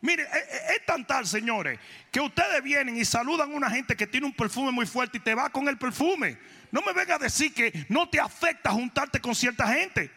[0.00, 1.78] Mire, e, e, es, tan tal, señores,
[2.10, 5.20] que ustedes vienen y saludan a una gente que tiene un perfume muy fuerte y
[5.20, 6.38] te va con el perfume.
[6.70, 10.10] No me venga a decir que no te afecta juntarte con cierta gente.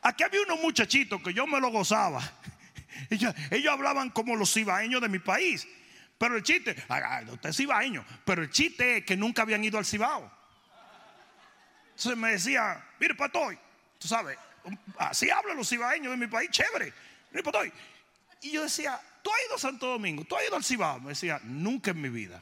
[0.00, 2.22] Aquí había unos muchachitos que yo me lo gozaba.
[3.10, 3.34] Ellos,
[3.70, 5.68] hablaban como los cibaeños de mi país.
[6.16, 6.74] Pero el chiste,
[7.30, 10.37] usted es cibaeño, pero el chiste es que nunca habían ido al Cibao.
[11.98, 13.58] Entonces me decía, mire, Patoy,
[13.98, 14.38] tú sabes,
[14.98, 16.92] así hablan los cibaeños de mi país, chévere.
[17.32, 17.72] Mire, Patoy,
[18.40, 20.22] y yo decía, ¿tú has ido a Santo Domingo?
[20.22, 21.00] ¿Tú has ido al Cibao?
[21.00, 22.40] Me decía, nunca en mi vida.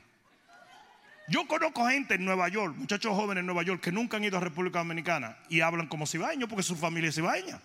[1.29, 4.37] Yo conozco gente en Nueva York, muchachos jóvenes en Nueva York, que nunca han ido
[4.37, 7.59] a República Dominicana y hablan como cibaeños porque su familia es cibaeña.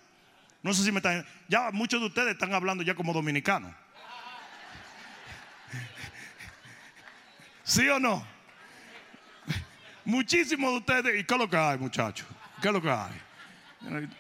[0.63, 1.27] No sé si me están.
[1.49, 3.73] Ya muchos de ustedes están hablando ya como dominicanos.
[7.65, 8.30] ¿Sí o no?
[10.05, 11.19] Muchísimos de ustedes.
[11.19, 12.27] ¿Y qué es lo que hay, muchachos?
[12.61, 13.21] ¿Qué es lo que hay?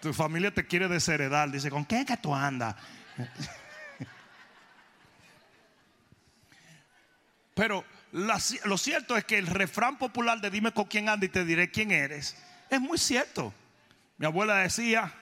[0.01, 1.51] Tu familia te quiere desheredar.
[1.51, 2.75] Dice, ¿con qué es que tú andas?
[7.53, 11.45] Pero lo cierto es que el refrán popular de dime con quién anda y te
[11.45, 12.35] diré quién eres
[12.71, 13.53] es muy cierto.
[14.17, 15.13] Mi abuela decía,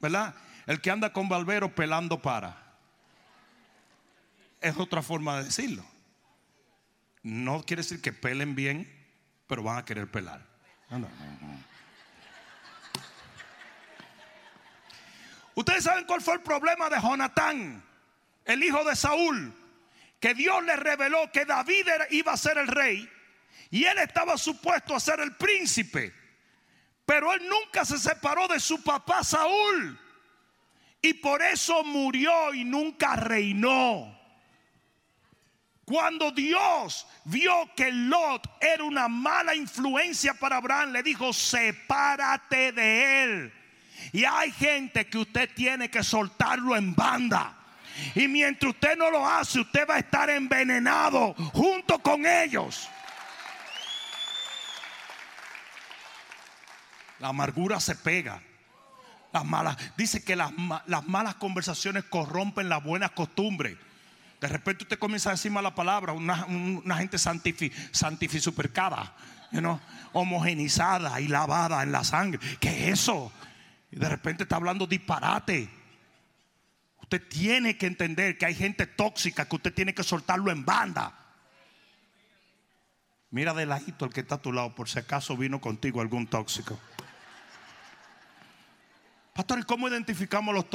[0.00, 0.34] ¿verdad?
[0.66, 2.56] El que anda con Balbero pelando para.
[4.60, 5.84] Es otra forma de decirlo.
[7.22, 8.90] No quiere decir que pelen bien,
[9.54, 10.44] pero van a querer pelar.
[15.54, 17.80] Ustedes saben cuál fue el problema de Jonatán,
[18.44, 19.54] el hijo de Saúl
[20.18, 23.08] que Dios le reveló que David iba a ser el rey
[23.70, 26.12] y él estaba supuesto a ser el príncipe.
[27.06, 30.00] Pero él nunca se separó de su papá Saúl.
[31.00, 34.18] Y por eso murió y nunca reinó.
[35.84, 43.24] Cuando Dios vio que Lot era una mala influencia para Abraham, le dijo, sepárate de
[43.24, 43.52] él.
[44.12, 47.54] Y hay gente que usted tiene que soltarlo en banda.
[48.14, 52.88] Y mientras usted no lo hace, usted va a estar envenenado junto con ellos.
[57.20, 58.42] La amargura se pega.
[59.32, 60.52] Las malas, dice que las,
[61.06, 63.76] malas conversaciones corrompen las buenas costumbres.
[64.44, 69.16] De repente usted comienza a decir mala palabra, una, gente santifi, santificupercada,
[70.12, 72.38] homogenizada y lavada en la sangre.
[72.60, 73.32] ¿Qué es eso?
[73.90, 75.70] Y de repente está hablando disparate.
[77.00, 81.14] Usted tiene que entender que hay gente tóxica que usted tiene que soltarlo en banda.
[83.30, 86.26] Mira de ladito el que está a tu lado por si acaso vino contigo algún
[86.26, 86.78] tóxico.
[89.32, 90.66] Pastor, ¿y cómo identificamos los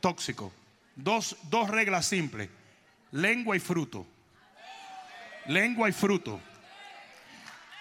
[0.00, 0.50] tóxicos?
[0.96, 2.48] Dos, dos reglas simples.
[3.10, 4.06] Lengua y fruto.
[5.46, 6.40] Lengua y fruto.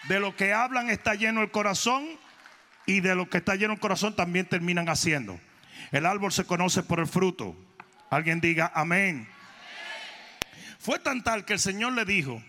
[0.08, 2.08] De lo que hablan está lleno el corazón
[2.86, 5.40] y de lo que está lleno el corazón también terminan haciendo.
[5.92, 7.56] El árbol se conoce por el fruto.
[8.10, 9.28] Alguien diga amén.
[10.80, 12.42] Fue tan tal que el Señor le dijo,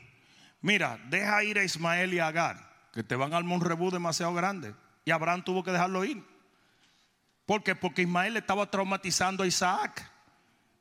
[0.61, 4.33] mira, deja ir a Ismael y a Agar, que te van al un rebú demasiado
[4.35, 4.75] grande.
[5.05, 6.23] Y Abraham tuvo que dejarlo ir.
[7.47, 7.75] ¿Por qué?
[7.75, 10.09] Porque Ismael estaba traumatizando a Isaac.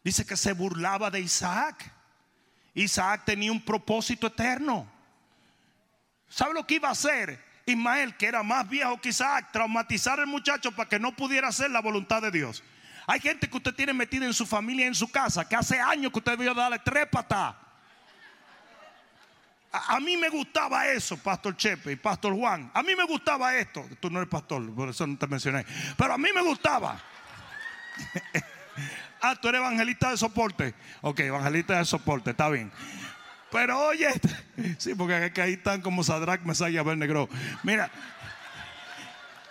[0.08, 1.91] Dice que se burlaba de Isaac.
[2.74, 4.89] Isaac tenía un propósito eterno.
[6.30, 7.43] ¿Sabe lo que iba a hacer?
[7.66, 11.72] Ismael, que era más viejo que Isaac, traumatizar al muchacho para que no pudiera hacer
[11.72, 12.64] la voluntad de Dios.
[13.05, 16.10] Hay gente que usted tiene metida en su familia, en su casa, que hace años
[16.14, 17.53] que usted debió darle tres patas.
[19.74, 22.72] A, mí me gustaba eso, Pastor Chepe y Pastor Juan.
[22.74, 23.86] A mí me gustaba esto.
[23.99, 25.66] Tú no eres pastor, por eso no te mencioné.
[25.97, 26.97] Pero a mí me gustaba.
[29.22, 30.74] ah, tú eres evangelista de soporte.
[31.01, 32.72] Ok, evangelista de soporte, está bien.
[33.51, 34.09] Pero oye,
[34.78, 37.30] sí, porque ahí están como Sadrach, Mesaya y Abednego.
[37.63, 37.89] Mira,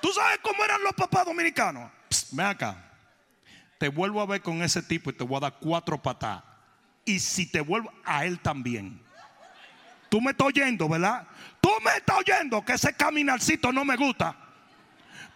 [0.01, 1.91] ¿tú sabes cómo eran los papás dominicanos?
[2.33, 2.83] ven acá.
[3.79, 6.43] Te vuelvo a ver con ese tipo y te voy a dar cuatro patadas.
[7.05, 9.01] Y si te vuelvo a él también.
[10.09, 11.27] Tú me estás oyendo, ¿verdad?
[11.61, 14.37] Tú me estás oyendo que ese caminarcito no me gusta.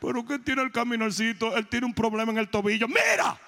[0.00, 1.56] Pero ¿qué tiene el caminarcito?
[1.56, 2.88] Él tiene un problema en el tobillo.
[2.88, 3.38] Mira.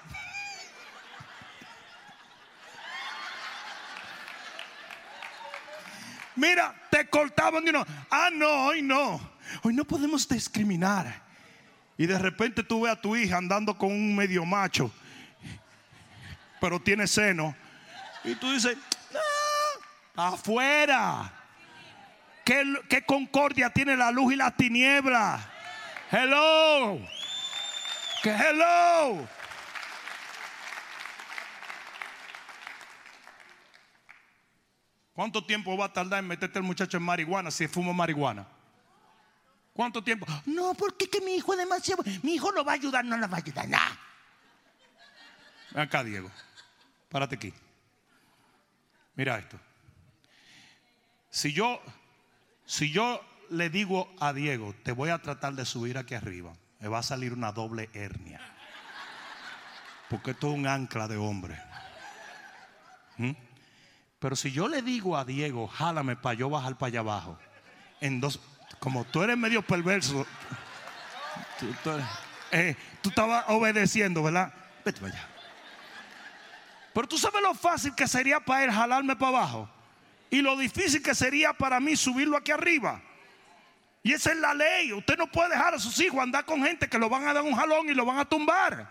[6.35, 7.85] Mira, te cortaban y no.
[8.09, 9.19] Ah, no, hoy no.
[9.61, 11.21] Hoy no podemos discriminar.
[11.97, 14.91] Y de repente tú ves a tu hija andando con un medio macho,
[16.59, 17.55] pero tiene seno.
[18.23, 18.77] Y tú dices,
[20.15, 21.31] Afuera.
[22.43, 25.39] ¿Qué, concordia tiene la luz y la tiniebla?
[26.11, 26.99] Hello.
[28.21, 29.27] Que hello.
[35.13, 38.47] ¿Cuánto tiempo va a tardar en meterte el muchacho en marihuana si fuma marihuana?
[39.73, 40.25] ¿Cuánto tiempo?
[40.45, 42.03] No, porque que mi hijo es demasiado.
[42.21, 43.67] Mi hijo lo va a ayudar, no lo va a ayudar.
[43.67, 43.97] Nada.
[45.71, 46.29] Ven acá, Diego.
[47.09, 47.53] Párate aquí.
[49.15, 49.59] Mira esto.
[51.29, 51.81] Si yo,
[52.65, 56.87] si yo le digo a Diego, te voy a tratar de subir aquí arriba, me
[56.87, 58.41] va a salir una doble hernia.
[60.09, 61.59] Porque esto es un ancla de hombre.
[63.17, 63.31] ¿Mm?
[64.23, 67.37] Pero si yo le digo a Diego, jálame para yo bajar para allá abajo,
[67.99, 68.39] en dos,
[68.79, 70.25] como tú eres medio perverso,
[71.59, 71.67] tú,
[72.49, 74.53] eh, tú estabas obedeciendo, ¿verdad?
[74.85, 75.27] Vete para allá.
[76.93, 79.69] Pero tú sabes lo fácil que sería para él jalarme para abajo
[80.29, 83.01] y lo difícil que sería para mí subirlo aquí arriba.
[84.03, 84.93] Y esa es la ley.
[84.93, 87.43] Usted no puede dejar a sus hijos andar con gente que lo van a dar
[87.43, 88.89] un jalón y lo van a tumbar.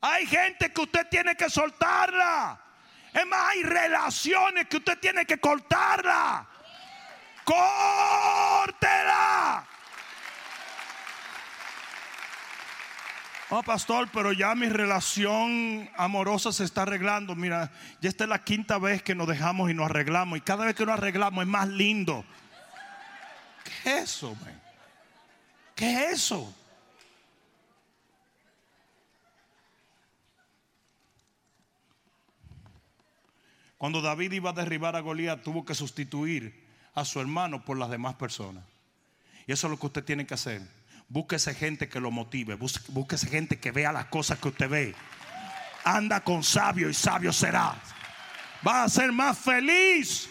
[0.00, 2.62] Hay gente que usted tiene que soltarla.
[3.16, 6.46] Es más, hay relaciones que usted tiene que cortarla.
[7.44, 8.76] Córtela.
[13.48, 17.34] Oh, pastor, pero ya mi relación amorosa se está arreglando.
[17.34, 17.70] Mira,
[18.02, 20.36] ya esta es la quinta vez que nos dejamos y nos arreglamos.
[20.36, 22.22] Y cada vez que nos arreglamos es más lindo.
[23.64, 24.60] ¿Qué es eso, man?
[25.74, 26.54] ¿Qué es eso?
[33.78, 36.64] Cuando David iba a derribar a Goliat, tuvo que sustituir
[36.94, 38.64] a su hermano por las demás personas.
[39.46, 40.62] Y eso es lo que usted tiene que hacer.
[41.08, 42.56] Búsquese gente que lo motive.
[42.56, 44.94] Búsquese gente que vea las cosas que usted ve.
[45.84, 47.76] Anda con sabio y sabio será.
[48.66, 50.28] Va a ser más feliz.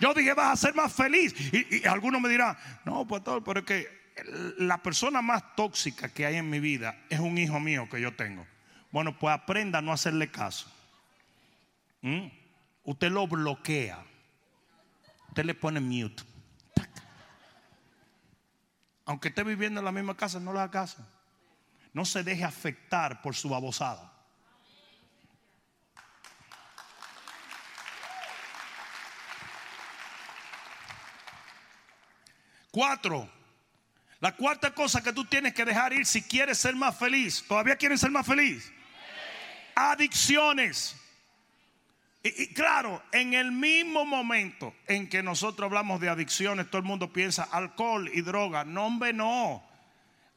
[0.00, 1.34] Yo dije, vas a ser más feliz.
[1.52, 4.02] Y, algunos me dirán, no, pastor, pero es que
[4.58, 8.14] la persona más tóxica que hay en mi vida es un hijo mío que yo
[8.14, 8.46] tengo.
[8.90, 10.70] Bueno, pues aprenda a no hacerle caso.
[12.02, 12.26] ¿Mm?
[12.84, 14.04] Usted lo bloquea.
[15.28, 16.22] Usted le pone mute
[19.04, 21.06] aunque esté viviendo en la misma casa, no le haga caso.
[21.92, 24.10] No se deje afectar por su babosada.
[32.70, 33.30] Cuatro.
[34.20, 37.44] La cuarta cosa que tú tienes que dejar ir si quieres ser más feliz.
[37.46, 38.72] ¿Todavía quieres ser más feliz?
[39.74, 40.96] Adicciones.
[42.24, 47.12] Y, claro, en el mismo momento en que nosotros hablamos de adicciones, todo el mundo
[47.12, 48.64] piensa alcohol y droga.
[48.64, 49.62] No, hombre, no.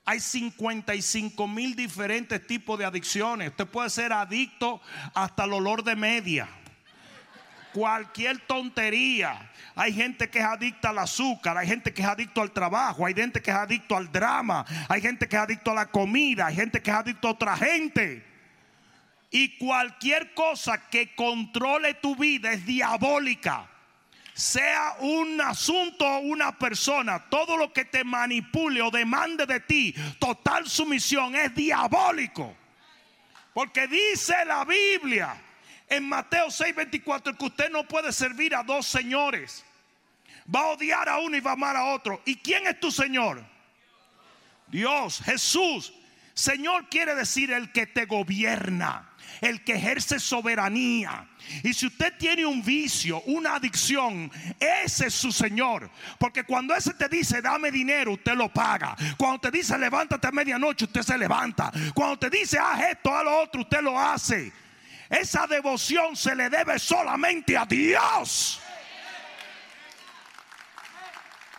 [0.04, 3.50] Hay 55 mil diferentes tipos de adicciones.
[3.50, 4.82] Usted puede ser adicto
[5.14, 6.48] hasta el olor de media.
[7.72, 9.52] Cualquier tontería.
[9.76, 13.14] Hay gente que es adicta al azúcar, hay gente que es adicto al trabajo, hay
[13.14, 16.56] gente que es adicto al drama, hay gente que es adicto a la comida, hay
[16.56, 18.35] gente que es adicto a otra gente.
[19.36, 23.70] Y cualquier cosa que controle tu vida es diabólica.
[24.34, 29.94] Sea un asunto o una persona, todo lo que te manipule o demande de ti
[30.20, 32.56] total sumisión es diabólico.
[33.54, 35.36] Porque dice la Biblia
[35.90, 39.66] en Mateo 6:24 que usted no puede servir a dos señores.
[40.48, 42.22] Va a odiar a uno y va a amar a otro.
[42.24, 43.44] ¿Y quién es tu Señor?
[44.68, 45.92] Dios, Jesús.
[46.34, 49.12] Señor quiere decir el que te gobierna
[49.42, 51.28] el que ejerce soberanía.
[51.64, 55.90] Y si usted tiene un vicio, una adicción, ese es su Señor.
[56.18, 58.96] Porque cuando ese te dice, dame dinero, usted lo paga.
[59.18, 61.72] Cuando te dice, levántate a medianoche, usted se levanta.
[61.94, 64.52] Cuando te dice, haz esto, haz lo otro, usted lo hace.
[65.10, 68.62] Esa devoción se le debe solamente a Dios.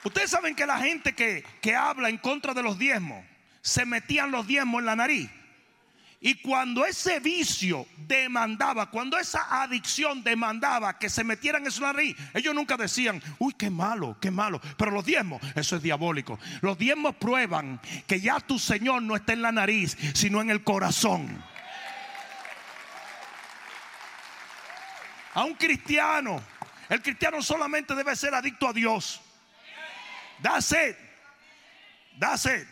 [0.03, 3.25] Ustedes saben que la gente que, que habla en contra de los diezmos,
[3.61, 5.29] se metían los diezmos en la nariz.
[6.27, 12.17] Y cuando ese vicio demandaba, cuando esa adicción demandaba que se metieran en su nariz,
[12.35, 14.61] ellos nunca decían, uy, qué malo, qué malo.
[14.77, 16.37] Pero los diezmos, eso es diabólico.
[16.63, 20.65] Los diezmos prueban que ya tu Señor no está en la nariz, sino en el
[20.65, 21.45] corazón.
[25.33, 26.43] A un cristiano,
[26.89, 29.21] el cristiano solamente debe ser adicto a Dios.
[30.43, 30.97] That's it.
[32.19, 32.67] That's it.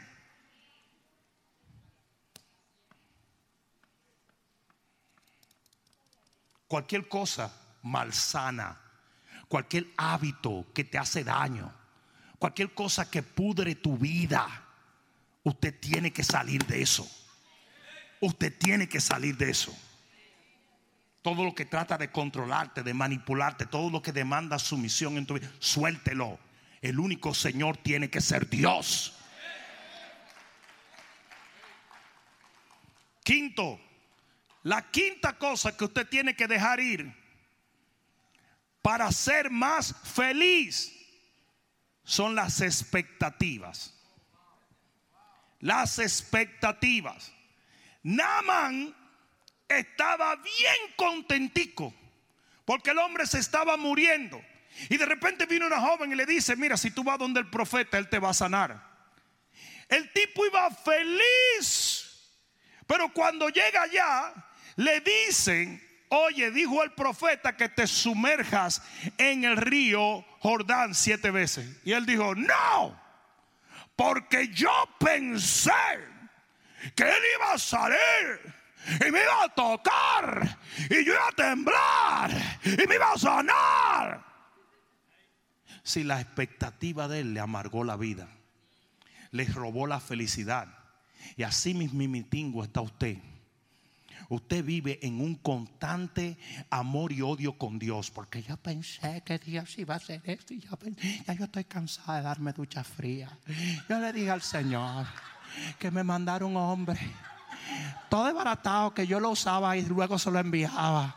[6.75, 8.77] Cualquier cosa malsana,
[9.47, 11.72] cualquier hábito que te hace daño,
[12.37, 14.45] cualquier cosa que pudre tu vida,
[15.45, 17.09] usted tiene que salir de eso.
[18.20, 19.72] Usted tiene que salir de eso.
[21.22, 25.35] Todo lo que trata de controlarte, de manipularte, todo lo que demanda sumisión en tu
[25.35, 26.41] vida, suéltelo.
[26.83, 29.14] El único Señor tiene que ser Dios.
[33.22, 33.79] Quinto,
[34.65, 37.15] la quinta cosa que usted tiene que dejar ir
[38.81, 40.91] para ser más feliz
[42.03, 43.95] son las expectativas.
[45.61, 47.33] Las expectativas.
[48.03, 48.95] Naman
[49.69, 51.95] estaba bien contentico
[52.65, 54.43] porque el hombre se estaba muriendo.
[54.89, 57.51] Y de repente vino una joven y le dice, mira, si tú vas donde el
[57.51, 58.83] profeta, él te va a sanar.
[59.91, 62.31] El tipo iba feliz.
[62.87, 64.35] Pero cuando llega allá,
[64.77, 68.83] le dicen, oye, dijo el profeta que te sumerjas
[69.18, 71.81] en el río Jordán siete veces.
[71.85, 73.01] Y él dijo, no,
[73.97, 75.72] porque yo pensé
[76.95, 78.55] que él iba a salir.
[79.07, 80.59] Y me iba a tocar.
[80.91, 82.31] Y yo iba a temblar.
[82.64, 84.25] Y me iba a sanar.
[85.83, 88.29] Si la expectativa de él le amargó la vida.
[89.31, 90.68] Le robó la felicidad.
[91.37, 93.16] Y así mismo está usted
[94.35, 96.37] usted vive en un constante
[96.70, 98.11] amor y odio con Dios.
[98.11, 102.24] Porque yo pensé que Dios iba a hacer esto y ya yo estoy cansada de
[102.24, 103.39] darme ducha fría.
[103.89, 105.07] Yo le dije al Señor
[105.78, 106.99] que me mandara un hombre.
[108.09, 111.16] Todo desbaratado que yo lo usaba y luego se lo enviaba.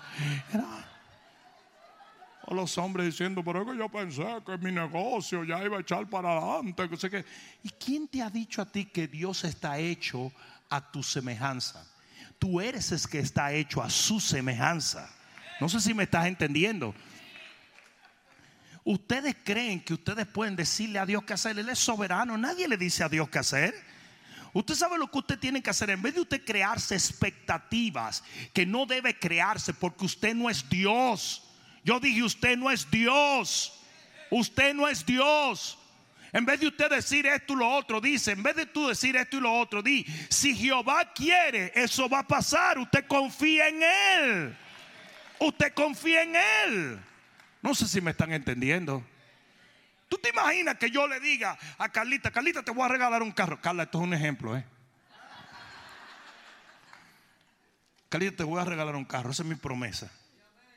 [2.50, 5.82] O los hombres diciendo, pero es que yo pensé que mi negocio ya iba a
[5.82, 7.26] echar para adelante.
[7.64, 10.32] ¿Y quién te ha dicho a ti que Dios está hecho
[10.70, 11.86] a tu semejanza?
[12.40, 15.10] Tú eres el que está hecho a su semejanza.
[15.60, 16.94] No sé si me estás entendiendo.
[18.84, 21.58] Ustedes creen que ustedes pueden decirle a Dios qué hacer.
[21.58, 22.38] Él es soberano.
[22.38, 23.76] Nadie le dice a Dios qué hacer.
[24.54, 25.90] Usted sabe lo que usted tiene que hacer.
[25.90, 28.24] En vez de usted crearse expectativas
[28.54, 31.44] que no debe crearse porque usted no es Dios.
[31.84, 33.74] Yo dije, usted no es Dios.
[34.30, 35.78] Usted no es Dios.
[36.34, 39.16] En vez de usted decir esto y lo otro, dice, en vez de tú decir
[39.16, 42.78] esto y lo otro, di, si Jehová quiere, eso va a pasar.
[42.78, 44.58] Usted confía en Él.
[45.40, 47.00] Usted confía en Él.
[47.62, 49.04] No sé si me están entendiendo.
[50.10, 53.32] ¿Tú te imaginas que yo le diga a Carlita, Carlita, te voy a regalar un
[53.32, 53.60] carro?
[53.60, 54.66] Carla, esto es un ejemplo, ¿eh?
[58.10, 60.10] Carlita, te voy a regalar un carro, esa es mi promesa.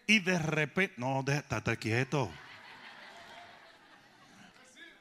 [0.06, 2.30] Y de repente, no, déjate quieto.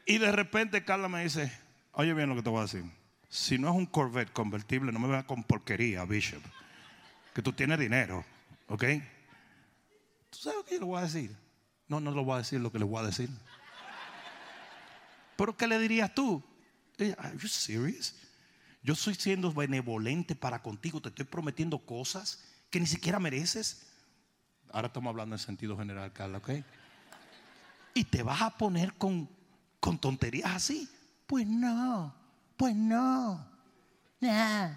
[0.10, 1.56] Y de repente Carla me dice,
[1.92, 2.84] oye bien lo que te voy a decir.
[3.30, 6.42] Si no es un Corvette convertible, no me veas con porquería, Bishop.
[7.32, 8.26] Que tú tienes dinero,
[8.70, 8.86] ¿ok?
[10.32, 11.38] ¿Tú sabes lo que yo le voy a decir?
[11.88, 13.30] No, no le voy a decir lo que le voy a decir.
[15.38, 16.44] ¿Pero qué le dirías tú?
[17.20, 18.16] ¿Are you serious?
[18.82, 23.86] Yo estoy siendo benevolente para contigo, te estoy prometiendo cosas que ni siquiera mereces.
[24.72, 26.50] Ahora estamos hablando en sentido general, Carla, ¿ok?
[27.94, 29.30] Y te vas a poner con,
[29.80, 30.90] con tonterías así.
[31.26, 32.14] Pues no,
[32.58, 33.48] pues no.
[34.20, 34.76] Nah.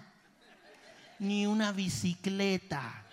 [1.19, 3.03] Ni una bicicleta.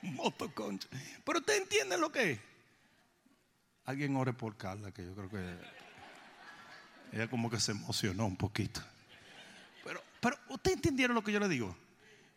[0.02, 0.88] Motoconcha.
[1.24, 2.40] Pero usted entiende lo que es.
[3.84, 5.56] Alguien ore por Carla, que yo creo que
[7.12, 8.80] ella como que se emocionó un poquito.
[9.84, 11.76] Pero, pero usted entendieron lo que yo le digo.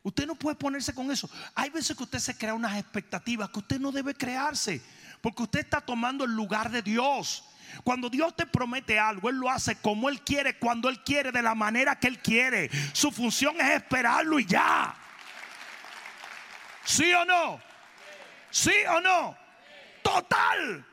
[0.04, 1.30] Usted no puede ponerse con eso.
[1.56, 4.82] Hay veces que usted se crea unas expectativas que usted no debe crearse.
[5.22, 7.46] Porque usted está tomando el lugar de Dios.
[7.84, 11.42] Cuando Dios te promete algo, Él lo hace como Él quiere, cuando Él quiere, de
[11.42, 12.70] la manera que Él quiere.
[12.92, 14.94] Su función es esperarlo y ya.
[16.84, 17.62] ¿Sí o no?
[18.52, 19.38] ¿Sí o no?
[20.04, 20.86] Total.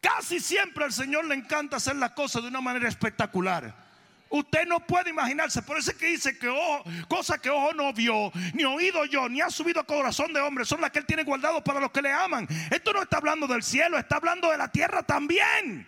[0.00, 3.83] Casi siempre al Señor le encanta hacer las cosas de una manera espectacular.
[4.30, 7.92] Usted no puede imaginarse, por eso es que dice que ojo, cosa que ojo no
[7.92, 11.06] vio, ni oído yo, ni ha subido a corazón de hombre, son las que él
[11.06, 12.48] tiene guardado para los que le aman.
[12.70, 15.86] Esto no está hablando del cielo, está hablando de la tierra también.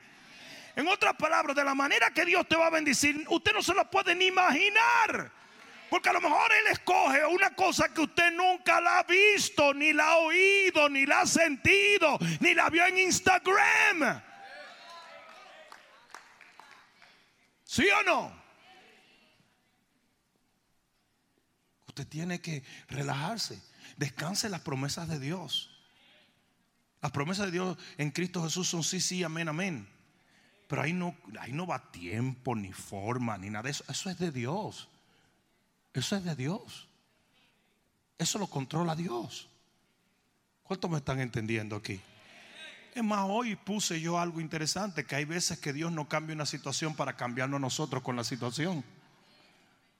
[0.76, 3.74] En otras palabras, de la manera que Dios te va a bendecir, usted no se
[3.74, 5.32] la puede ni imaginar.
[5.88, 9.92] Porque a lo mejor Él escoge una cosa que usted nunca la ha visto, ni
[9.92, 14.22] la ha oído, ni la ha sentido, ni la vio en Instagram.
[17.76, 18.32] ¿Sí o no?
[21.88, 23.60] Usted tiene que relajarse.
[23.98, 25.68] Descanse las promesas de Dios.
[27.02, 29.86] Las promesas de Dios en Cristo Jesús son sí, sí, amén, amén.
[30.68, 33.84] Pero ahí no, ahí no va tiempo, ni forma, ni nada de eso.
[33.90, 34.88] Eso es de Dios.
[35.92, 36.88] Eso es de Dios.
[38.16, 39.50] Eso lo controla Dios.
[40.62, 42.00] ¿Cuántos me están entendiendo aquí?
[42.96, 46.46] Es más, hoy puse yo algo interesante, que hay veces que Dios no cambia una
[46.46, 48.82] situación para cambiarnos nosotros con la situación.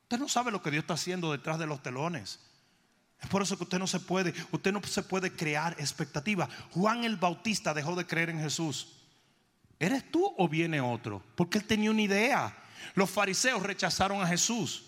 [0.04, 2.40] Usted no sabe lo que Dios está haciendo detrás de los telones.
[3.20, 6.48] Es por eso que usted no se puede, usted no se puede crear expectativa.
[6.70, 8.94] Juan el Bautista dejó de creer en Jesús.
[9.78, 11.22] ¿Eres tú o viene otro?
[11.34, 12.56] Porque él tenía una idea.
[12.94, 14.86] Los fariseos rechazaron a Jesús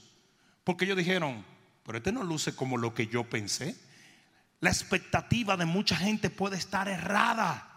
[0.65, 1.45] porque ellos dijeron,
[1.85, 3.77] pero este no luce como lo que yo pensé.
[4.61, 7.68] La expectativa de mucha gente puede estar errada.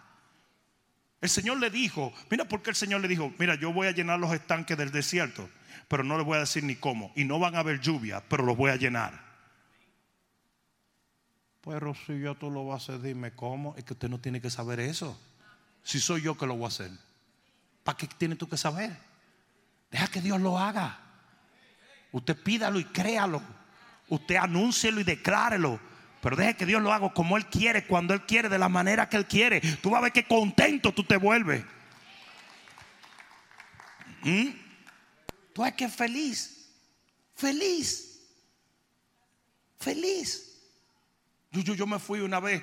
[1.21, 3.91] El Señor le dijo, mira por qué el Señor le dijo, mira, yo voy a
[3.91, 5.47] llenar los estanques del desierto,
[5.87, 7.13] pero no les voy a decir ni cómo.
[7.15, 9.31] Y no van a haber lluvia, pero los voy a llenar.
[11.63, 13.75] Pero si yo tú lo vas a hacer, dime cómo.
[13.77, 15.19] Es que usted no tiene que saber eso.
[15.83, 16.91] Si soy yo que lo voy a hacer.
[17.83, 18.97] ¿Para qué tiene tú que saber?
[19.91, 20.99] Deja que Dios lo haga.
[22.11, 23.43] Usted pídalo y créalo.
[24.09, 25.79] Usted anúncielo y declárelo.
[26.21, 29.09] Pero deje que Dios lo haga como Él quiere, cuando Él quiere, de la manera
[29.09, 29.59] que Él quiere.
[29.81, 31.63] Tú vas a ver que contento tú te vuelves.
[34.23, 34.49] ¿Mm?
[35.53, 36.69] Tú es que feliz.
[37.35, 38.21] Feliz.
[39.79, 40.47] Feliz.
[41.51, 42.61] Yo, yo, yo, me fui una vez,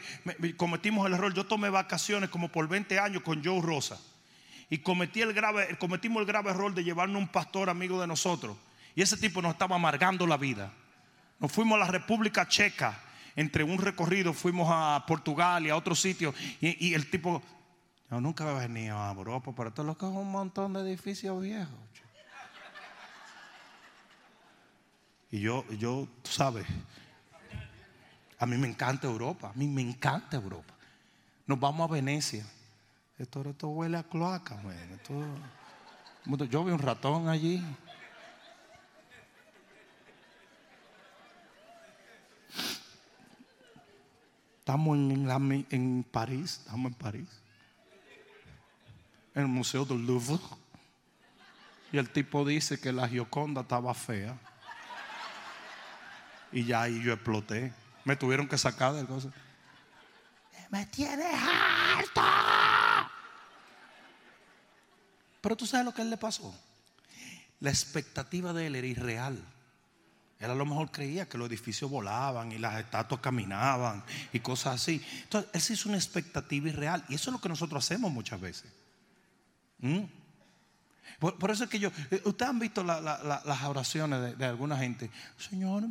[0.57, 1.35] cometimos el error.
[1.35, 4.01] Yo tomé vacaciones como por 20 años con Joe Rosa.
[4.71, 8.57] Y cometí el grave, cometimos el grave error de llevarnos un pastor amigo de nosotros.
[8.95, 10.73] Y ese tipo nos estaba amargando la vida.
[11.41, 13.08] Nos fuimos a la República Checa
[13.39, 16.35] entre un recorrido fuimos a Portugal y a otro sitio.
[16.61, 17.41] Y, el tipo,
[18.11, 20.81] yo nunca había venido a Europa, pero esto es lo que es un montón de
[20.81, 21.79] edificios viejos.
[25.31, 26.67] Y yo, yo, tú sabes,
[28.41, 30.75] a mí me encanta Europa, a mí me encanta Europa.
[31.47, 32.45] Nos vamos a Venecia.
[33.19, 34.61] Esto, esto huele a cloaca,
[36.51, 37.65] yo vi un ratón allí.
[44.69, 47.29] Estamos en, en París, estamos en París,
[49.35, 50.39] en el Museo del Louvre.
[51.91, 54.39] Y el tipo dice que la Gioconda estaba fea.
[56.53, 57.73] Y ya ahí yo exploté.
[58.05, 59.33] Me tuvieron que sacar de cosas.
[60.69, 62.21] Me tienes harto.
[65.41, 66.55] Pero tú sabes lo que él le pasó.
[67.61, 69.43] La expectativa de él era irreal.
[70.39, 74.77] Él a lo mejor creía que los edificios volaban y las estatuas caminaban y cosas
[74.77, 75.05] así.
[75.25, 77.05] Entonces, esa es una expectativa irreal.
[77.09, 78.73] Y eso es lo que nosotros hacemos muchas veces.
[79.81, 80.05] ¿Mm?
[81.19, 85.11] Por, eso es que yo, eh, ustedes han visto las oraciones de, alguna gente.
[85.37, 85.83] Señor,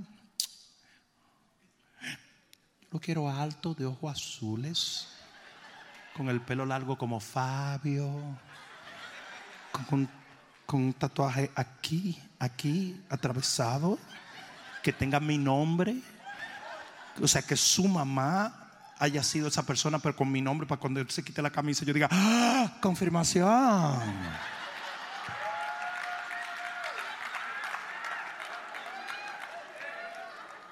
[2.89, 5.07] lo quiero alto, de ojos azules,
[6.15, 8.09] con el pelo largo como Fabio,
[9.85, 10.09] con
[10.71, 13.99] un tatuaje aquí, aquí, atravesado
[14.87, 15.97] que tenga mi nombre.
[17.21, 18.53] O sea, que su mamá
[18.97, 21.83] haya sido esa persona, pero con mi nombre, para cuando él se quite la camisa,
[21.83, 24.01] yo diga, ¡Ah, confirmación.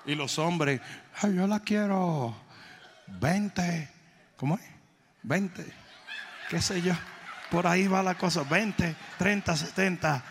[0.06, 0.80] Y los hombres,
[1.22, 2.38] Ay, yo la quiero
[3.20, 3.92] 20,
[4.38, 4.64] ¿cómo es?
[5.24, 5.74] 20,
[6.50, 6.94] qué sé yo.
[7.52, 10.24] Por ahí va la cosa, 20, 30, 70.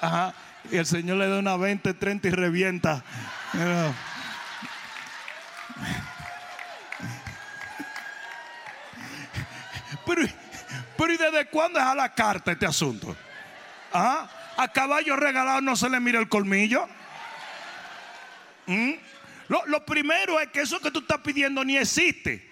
[0.00, 0.34] Ajá.
[0.70, 3.02] Y el Señor le da una 20, 30 y revienta.
[10.06, 10.22] Pero,
[10.96, 13.16] pero ¿y desde cuándo es a la carta este asunto?
[13.92, 14.28] ¿Ah?
[14.56, 16.88] A caballo regalado no se le mira el colmillo.
[18.66, 18.92] ¿Mm?
[19.48, 22.48] Lo, lo, primero es que eso que tú estás pidiendo ni existe.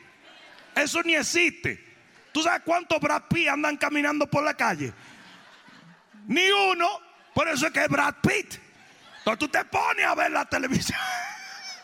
[0.74, 1.84] Eso ni existe.
[2.32, 4.92] ¿Tú sabes cuántos Brad Pitt andan caminando por la calle?
[6.26, 7.07] Ni uno.
[7.38, 8.58] Por eso es que es Brad Pitt.
[9.18, 10.98] Entonces tú te pones a ver la televisión.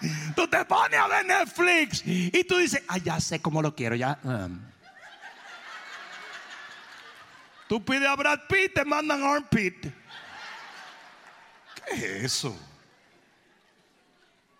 [0.34, 2.02] Tú te pones a ver Netflix.
[2.05, 3.94] Y tú dices, ah, ya sé cómo lo quiero.
[3.94, 4.18] Ya.
[4.24, 4.61] Um.
[7.68, 9.86] Tú pides a Brad Pitt, te mandan Armpit.
[11.86, 12.59] ¿Qué es eso?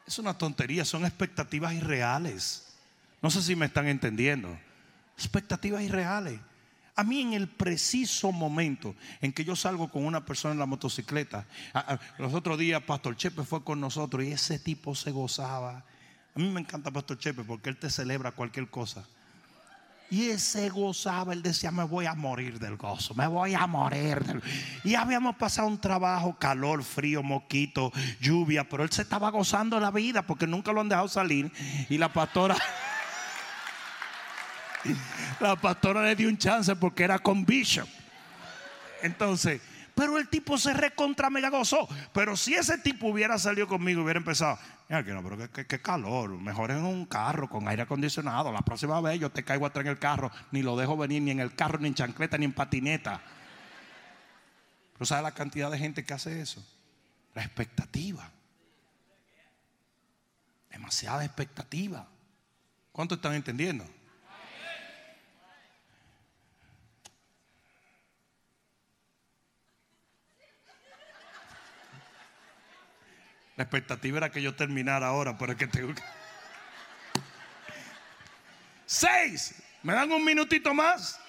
[0.07, 2.73] Es una tontería, son expectativas irreales.
[3.21, 4.57] No sé si me están entendiendo.
[5.19, 6.39] Expectativas irreales.
[6.97, 10.67] A mí en el preciso momento en que yo salgo con una persona en la
[10.67, 11.45] motocicleta,
[12.19, 15.85] los otros días Pastor Chepe fue con nosotros y ese tipo se gozaba.
[16.37, 19.05] A mí me encanta Pastor Chepe porque él te celebra cualquier cosa.
[20.11, 24.41] Y ese gozaba, él decía, me voy a morir del gozo, me voy a morir.
[24.85, 27.91] Y habíamos pasado un trabajo, calor, frío, moquito,
[28.21, 31.51] lluvia, pero él se estaba gozando la vida porque nunca lo han dejado salir.
[31.89, 32.57] Y la pastora,
[35.41, 37.89] la pastora le dio un chance porque era con Bishop.
[39.03, 39.61] Entonces,
[39.95, 41.89] pero el tipo se recontra mega gozó.
[42.13, 44.59] Pero si ese tipo hubiera salido conmigo, hubiera empezado,
[44.89, 46.31] Mira que no, pero qué, calor.
[46.31, 48.53] Mejor en un carro con aire acondicionado.
[48.53, 51.31] La próxima vez yo te caigo atrás en el carro, ni lo dejo venir ni
[51.31, 53.21] en el carro, ni en chancleta, ni en patineta.
[54.93, 56.65] Pero ¿sabe la cantidad de gente que hace eso?
[57.35, 58.31] La expectativa.
[60.71, 62.07] Demasiada expectativa.
[62.93, 63.87] ¿Cuánto están entendiendo?
[73.57, 76.03] La expectativa era que yo terminara ahora, pero es que tengo que...
[78.87, 79.55] Seis.
[79.83, 81.21] ¿Me dan un minutito más?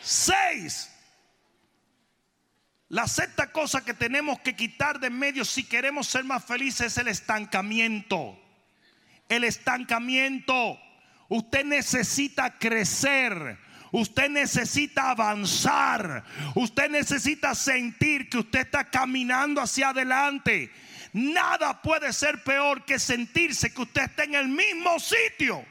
[0.00, 0.90] Seis.
[2.88, 6.98] La sexta cosa que tenemos que quitar de medio si queremos ser más felices es
[6.98, 8.38] el estancamiento.
[9.28, 10.78] El estancamiento.
[11.28, 13.58] Usted necesita crecer.
[13.92, 16.24] Usted necesita avanzar.
[16.54, 20.70] Usted necesita sentir que usted está caminando hacia adelante.
[21.12, 25.64] Nada puede ser peor que sentirse que usted está en el mismo sitio.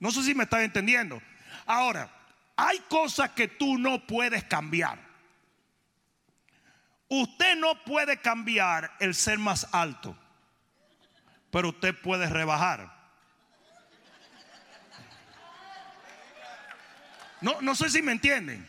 [0.00, 1.22] No sé si me están entendiendo.
[1.66, 2.10] Ahora,
[2.56, 4.98] hay cosas que tú no puedes cambiar.
[7.08, 10.16] Usted no puede cambiar el ser más alto,
[11.50, 12.98] pero usted puede rebajar.
[17.40, 18.66] No, no sé si me entienden.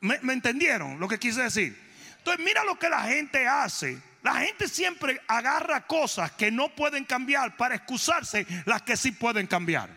[0.00, 1.78] ¿Me, ¿Me, entendieron lo que quise decir?
[2.18, 7.04] Entonces, mira lo que la gente hace la gente siempre agarra cosas que no pueden
[7.04, 9.90] cambiar para excusarse las que sí pueden cambiar.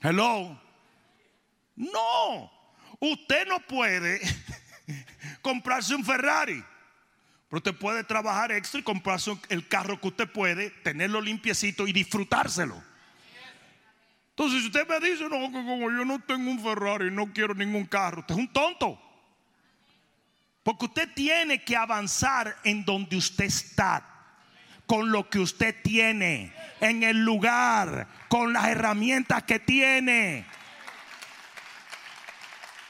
[0.00, 0.60] Hello.
[1.74, 2.50] No,
[3.00, 4.20] usted no puede
[5.42, 6.64] comprarse un Ferrari.
[7.48, 11.92] Pero usted puede trabajar extra y comprarse el carro que usted puede, tenerlo limpiecito y
[11.92, 12.82] disfrutárselo.
[14.30, 17.54] Entonces, si usted me dice, no, que como yo no tengo un Ferrari, no quiero
[17.54, 19.00] ningún carro, usted es un tonto.
[20.66, 24.04] Porque usted tiene que avanzar en donde usted está,
[24.84, 30.44] con lo que usted tiene, en el lugar, con las herramientas que tiene.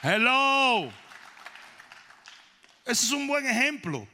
[0.02, 0.90] Hello.
[2.86, 4.08] Ese es un buen ejemplo.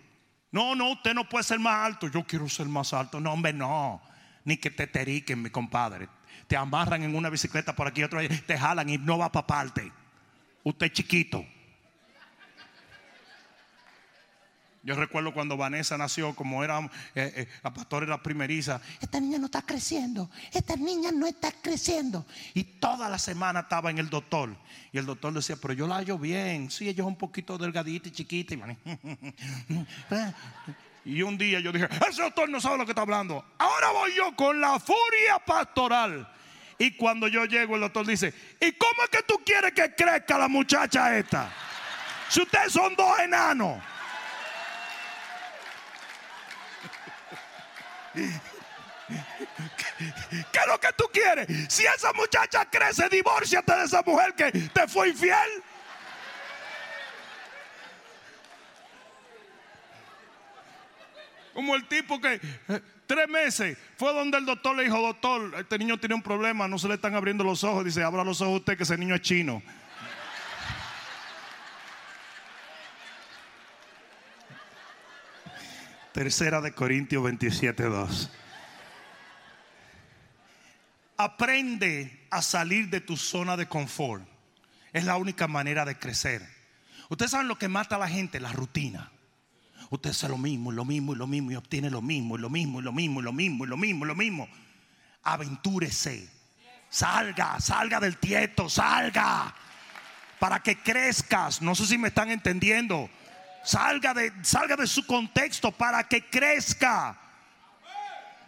[0.50, 2.08] No, no, usted no puede ser más alto.
[2.08, 3.20] Yo quiero ser más alto.
[3.20, 4.02] No, hombre, no.
[4.44, 6.08] Ni que te teriquen, mi compadre.
[6.48, 9.46] Te amarran en una bicicleta por aquí, y otro te jalan y no va para
[9.46, 9.92] parte.
[10.64, 11.46] Usted es chiquito.
[14.84, 16.80] Yo recuerdo cuando Vanessa nació, como era,
[17.14, 21.52] eh, eh, la pastora era primeriza, esta niña no está creciendo, esta niña no está
[21.52, 22.26] creciendo.
[22.52, 24.56] Y toda la semana estaba en el doctor.
[24.90, 28.08] Y el doctor decía, pero yo la hallo bien, sí, ella es un poquito delgadita
[28.08, 28.56] y chiquita.
[31.04, 33.44] Y un día yo dije, ese doctor no sabe lo que está hablando.
[33.58, 36.28] Ahora voy yo con la furia pastoral.
[36.76, 40.36] Y cuando yo llego, el doctor dice, ¿y cómo es que tú quieres que crezca
[40.36, 41.52] la muchacha esta?
[42.28, 43.80] Si ustedes son dos enanos.
[48.14, 48.28] ¿Qué
[50.58, 51.46] es lo que tú quieres?
[51.68, 55.62] Si esa muchacha crece, divórciate de esa mujer que te fue infiel.
[61.54, 65.78] Como el tipo que eh, tres meses fue donde el doctor le dijo, doctor, este
[65.78, 67.84] niño tiene un problema, no se le están abriendo los ojos.
[67.84, 69.62] Dice, abra los ojos usted que ese niño es chino.
[76.12, 78.30] Tercera de Corintios 27, 2.
[81.16, 84.22] Aprende a salir de tu zona de confort.
[84.92, 86.46] Es la única manera de crecer.
[87.08, 89.10] Ustedes saben lo que mata a la gente, la rutina.
[89.88, 92.50] Usted hace lo mismo, lo mismo, y lo mismo, y obtiene lo mismo, y lo
[92.50, 94.48] mismo, y lo mismo, y lo mismo, y lo mismo, y lo mismo.
[95.22, 96.28] Aventúrese.
[96.90, 99.54] Salga, salga del tieto, salga.
[100.38, 101.62] Para que crezcas.
[101.62, 103.08] No sé si me están entendiendo.
[103.64, 107.18] Salga de, salga de su contexto para que crezca.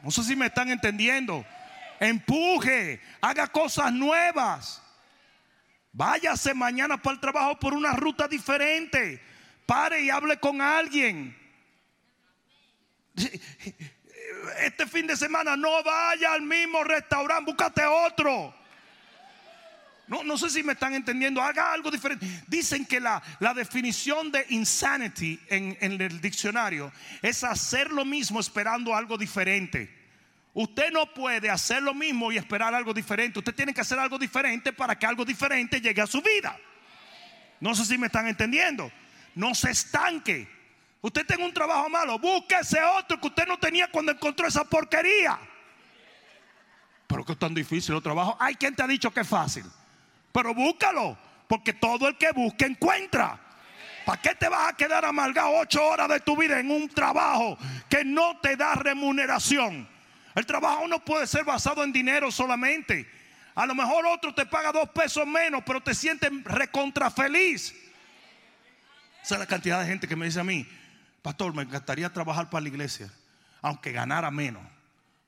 [0.03, 1.45] No sé si me están entendiendo.
[2.01, 4.83] Empuje, haga cosas nuevas.
[5.93, 9.23] Váyase mañana para el trabajo por una ruta diferente.
[9.65, 11.37] Pare y hable con alguien.
[14.59, 18.55] Este fin de semana no vaya al mismo restaurante, búscate otro.
[20.07, 21.43] No, no sé si me están entendiendo.
[21.43, 22.27] Haga algo diferente.
[22.47, 26.93] Dicen que la, la definición de insanity en, en el diccionario
[27.23, 30.03] es hacer lo mismo esperando algo diferente.
[30.53, 33.39] Usted no puede hacer lo mismo y esperar algo diferente.
[33.39, 36.57] Usted tiene que hacer algo diferente para que algo diferente llegue a su vida.
[37.61, 38.93] No sé si me están entendiendo.
[39.35, 40.49] No se estanque.
[41.01, 45.39] Usted tiene un trabajo malo, búsquese otro que usted no tenía cuando encontró esa porquería.
[47.07, 48.37] Pero que es tan difícil el trabajo.
[48.41, 49.65] Hay quien te ha dicho que es fácil.
[50.35, 51.17] Pero búscalo,
[51.47, 53.39] porque todo el que busca encuentra.
[54.05, 57.57] ¿Para qué te vas a quedar amargado ocho horas de tu vida en un trabajo
[57.89, 59.89] que no te da remuneración?
[60.35, 63.09] El trabajo no puede ser basado en dinero solamente.
[63.55, 67.73] A lo mejor otro te paga dos pesos menos, pero te sientes recontra feliz.
[69.23, 70.67] Esa es la cantidad de gente que me dice a mí,
[71.23, 73.09] pastor, me encantaría trabajar para la iglesia,
[73.63, 74.65] aunque ganara menos.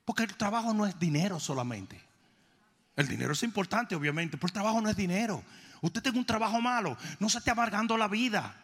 [0.04, 2.05] Porque el trabajo no es dinero solamente.
[2.96, 5.44] El dinero es importante, obviamente, pero el trabajo no es dinero.
[5.82, 8.56] Usted tiene un trabajo malo, no se esté amargando la vida.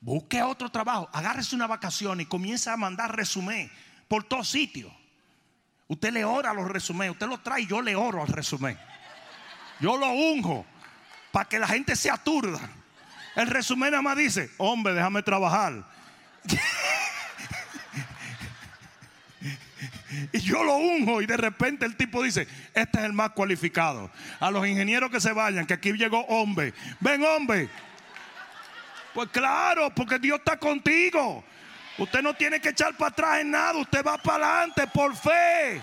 [0.00, 3.70] Busque otro trabajo, agárrese una vacación y comience a mandar resumen
[4.06, 4.92] por todos sitios.
[5.88, 8.78] Usted le ora los resúmenes, usted lo trae, yo le oro al resumen.
[9.80, 10.64] Yo lo unjo
[11.32, 12.60] para que la gente se aturda.
[13.34, 15.84] El resumen nada más dice, hombre, déjame trabajar.
[20.32, 24.10] y yo lo unjo y de repente el tipo dice, este es el más cualificado.
[24.38, 26.74] A los ingenieros que se vayan, que aquí llegó hombre.
[27.00, 27.68] Ven hombre.
[29.14, 31.44] Pues claro, porque Dios está contigo.
[31.98, 35.80] Usted no tiene que echar para atrás en nada, usted va para adelante por fe.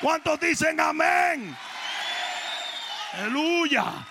[0.00, 1.56] ¿Cuántos dicen amén?
[3.14, 4.06] Aleluya.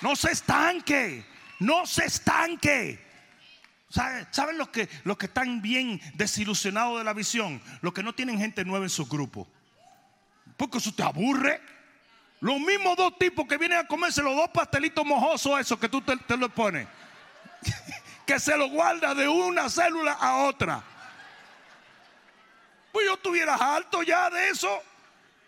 [0.00, 1.24] No se estanque,
[1.60, 3.05] no se estanque.
[3.88, 7.62] ¿Saben los que, los que están bien desilusionados de la visión?
[7.80, 9.48] Los que no tienen gente nueva en su grupo.
[10.56, 11.60] Porque eso te aburre.
[12.40, 16.02] Los mismos dos tipos que vienen a comerse los dos pastelitos mojosos, esos que tú
[16.02, 16.86] te, te los pones
[18.26, 20.82] que se lo guarda de una célula a otra.
[22.92, 24.68] Pues yo estuviera alto ya de eso.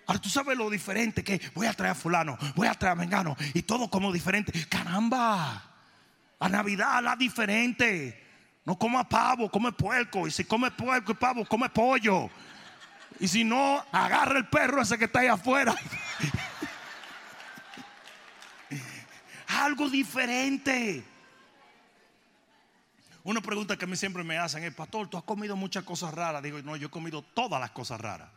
[0.06, 2.94] Ahora tú sabes lo diferente que voy a traer a fulano, voy a traer a
[2.94, 4.52] mengano y todo como diferente.
[4.68, 5.62] Caramba,
[6.38, 8.27] a Navidad la diferente.
[8.68, 10.26] No coma pavo, come puerco.
[10.26, 12.28] Y si come puerco y pavo, come pollo.
[13.18, 15.74] Y si no, agarra el perro ese que está ahí afuera.
[19.48, 21.02] Algo diferente.
[23.24, 26.12] Una pregunta que a mí siempre me hacen es, pastor, tú has comido muchas cosas
[26.12, 26.42] raras.
[26.42, 28.28] Digo, no, yo he comido todas las cosas raras.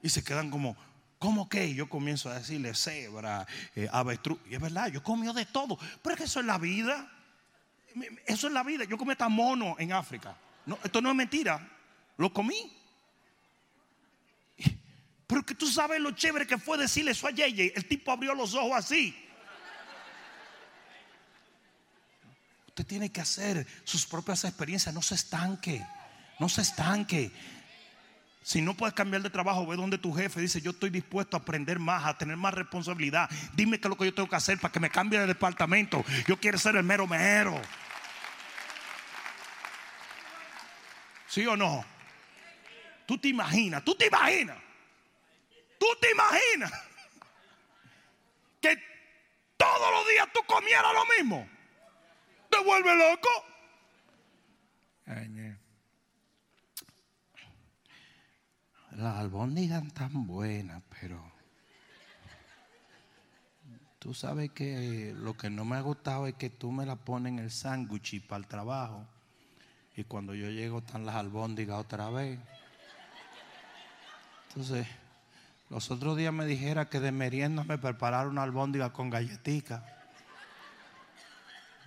[0.00, 0.74] Y se quedan como,
[1.18, 1.74] ¿cómo que?
[1.74, 3.46] Yo comienzo a decirle cebra,
[3.76, 4.38] eh, avestruz.
[4.48, 5.78] Y es verdad, yo he comido de todo.
[6.02, 7.10] Pero es que eso es la vida.
[8.26, 8.84] Eso es la vida.
[8.84, 10.36] Yo comí hasta mono en África.
[10.66, 11.68] No, esto no es mentira.
[12.16, 12.72] Lo comí.
[15.26, 17.72] Pero que tú sabes lo chévere que fue decirle eso a Yeye.
[17.74, 19.16] El tipo abrió los ojos así.
[22.68, 24.94] Usted tiene que hacer sus propias experiencias.
[24.94, 25.84] No se estanque.
[26.38, 27.30] No se estanque.
[28.42, 31.40] Si no puedes cambiar de trabajo, ve donde tu jefe dice, yo estoy dispuesto a
[31.40, 33.30] aprender más, a tener más responsabilidad.
[33.54, 36.04] Dime qué es lo que yo tengo que hacer para que me cambie de departamento.
[36.26, 37.60] Yo quiero ser el mero mero.
[41.32, 41.82] ¿Sí o no?
[43.06, 44.58] Tú te imaginas, tú te imaginas,
[45.78, 46.70] tú te imaginas
[48.60, 48.76] que
[49.56, 51.48] todos los días tú comieras lo mismo
[52.50, 53.30] te vuelve loco.
[58.90, 61.32] las albóndigas tan buenas, pero
[63.98, 67.32] tú sabes que lo que no me ha gustado es que tú me la pones
[67.32, 69.08] en el sándwich para el trabajo.
[69.96, 72.38] Y cuando yo llego están las albóndigas otra vez.
[74.48, 74.86] Entonces,
[75.70, 79.84] los otros días me dijera que de merienda me prepararon una albóndiga con galletica.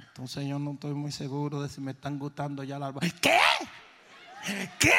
[0.07, 3.19] Entonces yo no estoy muy seguro de si me están gustando ya las albóndigas.
[3.21, 3.39] ¿Qué?
[4.79, 4.91] ¿Qué?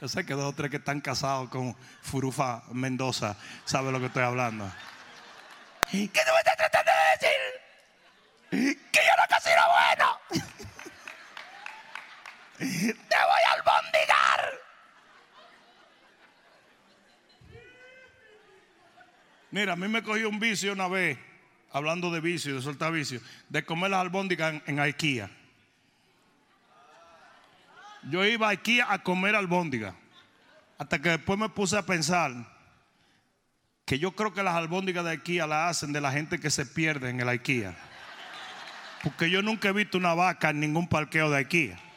[0.00, 4.06] Yo sé que dos o tres que están casados con Furufa Mendoza saben lo que
[4.06, 4.68] estoy hablando.
[5.90, 7.28] ¿Qué tú me estás tratando de
[8.50, 8.80] decir?
[8.90, 10.11] Que yo no cocino bueno.
[12.62, 14.60] Te voy a albondigar.
[19.50, 21.18] Mira, a mí me cogió un vicio una vez,
[21.72, 25.28] hablando de vicio, de soltar vicio, de comer las albóndigas en, en IKEA.
[28.04, 29.94] Yo iba a IKEA a comer albóndiga.
[30.78, 32.32] Hasta que después me puse a pensar
[33.84, 36.64] que yo creo que las albóndigas de IKEA las hacen de la gente que se
[36.64, 37.74] pierde en el IKEA.
[39.02, 41.91] Porque yo nunca he visto una vaca en ningún parqueo de IKEA.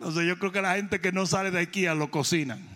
[0.00, 2.66] Entonces yo creo que la gente que no sale de IKEA lo cocinan.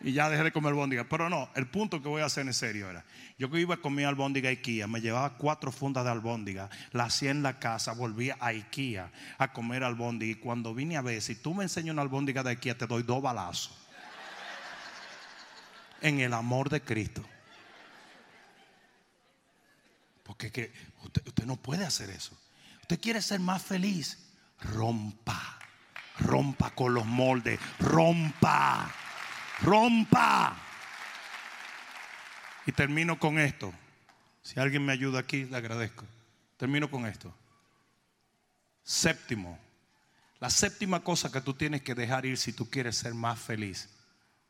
[0.00, 1.04] Y ya dejé de comer albóndiga.
[1.04, 3.04] Pero no, el punto que voy a hacer en serio era,
[3.38, 7.04] yo que iba a comer albóndiga a IKEA, me llevaba cuatro fundas de albóndiga, la
[7.04, 10.32] hacía en la casa, volvía a IKEA a comer albóndiga.
[10.32, 13.04] Y cuando vine a ver, si tú me enseñas una albóndiga de IKEA, te doy
[13.04, 13.78] dos balazos.
[16.00, 17.24] En el amor de Cristo.
[20.24, 20.72] Porque que
[21.04, 22.36] usted, usted no puede hacer eso.
[22.82, 24.18] Usted quiere ser más feliz,
[24.58, 25.59] rompa.
[26.20, 28.90] Rompa con los moldes, rompa
[29.62, 30.56] rompa.
[32.66, 33.72] Y termino con esto.
[34.42, 36.04] Si alguien me ayuda aquí, le agradezco.
[36.56, 37.32] Termino con esto.
[38.82, 39.58] Séptimo.
[40.38, 43.88] La séptima cosa que tú tienes que dejar ir si tú quieres ser más feliz.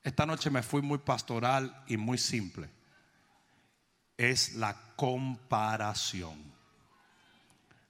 [0.02, 2.68] Esta noche me fui muy pastoral y muy simple.
[4.16, 6.38] Es la comparación.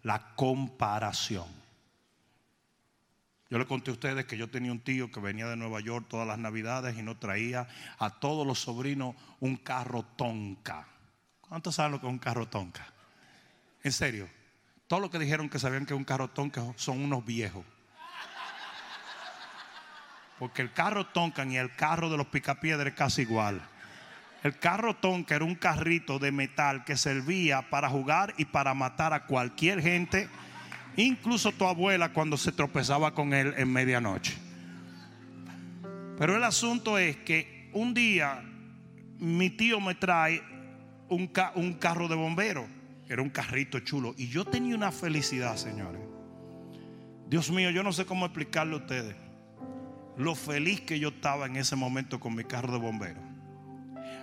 [0.02, 1.48] La comparación.
[3.50, 6.06] Yo le conté a ustedes que yo tenía un tío que venía de Nueva York
[6.08, 7.66] todas las navidades y no traía
[7.98, 10.86] a todos los sobrinos un carro tonka.
[11.40, 12.86] ¿Cuántos saben lo que es un carro tonka?
[13.82, 14.28] En serio,
[14.86, 17.64] todos los que dijeron que sabían que es un carro tonka son unos viejos.
[20.38, 23.60] Porque el carro tonka y el carro de los picapiedras es casi igual.
[24.44, 29.12] El carro tonka era un carrito de metal que servía para jugar y para matar
[29.12, 30.30] a cualquier gente
[30.96, 34.36] incluso tu abuela cuando se tropezaba con él en medianoche.
[36.18, 38.42] Pero el asunto es que un día
[39.18, 40.42] mi tío me trae
[41.08, 42.66] un, un carro de bombero,
[43.08, 46.02] era un carrito chulo, y yo tenía una felicidad, señores.
[47.28, 49.16] Dios mío, yo no sé cómo explicarle a ustedes
[50.16, 53.20] lo feliz que yo estaba en ese momento con mi carro de bombero.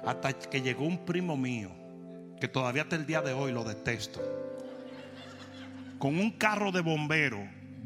[0.06, 1.72] Hasta que llegó un primo mío,
[2.40, 4.22] que todavía hasta el día de hoy lo detesto
[6.00, 7.40] con un carro de bombero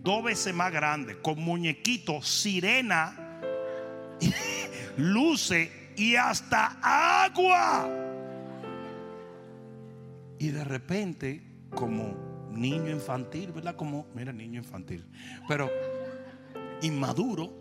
[0.03, 3.39] dos veces más grande, con muñequitos, sirena,
[4.97, 7.89] luces y hasta agua.
[10.39, 11.43] Y de repente,
[11.75, 13.75] como niño infantil, ¿verdad?
[13.75, 15.05] Como, mira, niño infantil,
[15.47, 15.69] pero
[16.81, 17.53] inmaduro,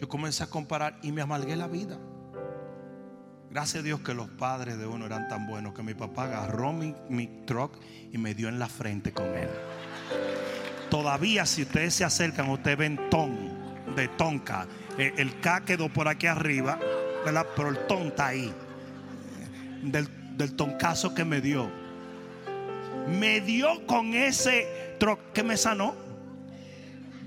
[0.00, 1.98] yo comencé a comparar y me amalgué la vida.
[3.50, 6.72] Gracias a Dios que los padres de uno eran tan buenos que mi papá agarró
[6.72, 7.78] mi, mi truck
[8.12, 9.48] y me dio en la frente con él.
[10.90, 13.36] Todavía si ustedes se acercan, ustedes ven ton
[13.96, 14.66] de tonka.
[14.98, 16.78] Eh, el K quedó por aquí arriba,
[17.56, 18.52] pero el ton está ahí.
[19.82, 21.70] Del, del toncazo que me dio.
[23.08, 25.94] Me dio con ese troc que me sanó.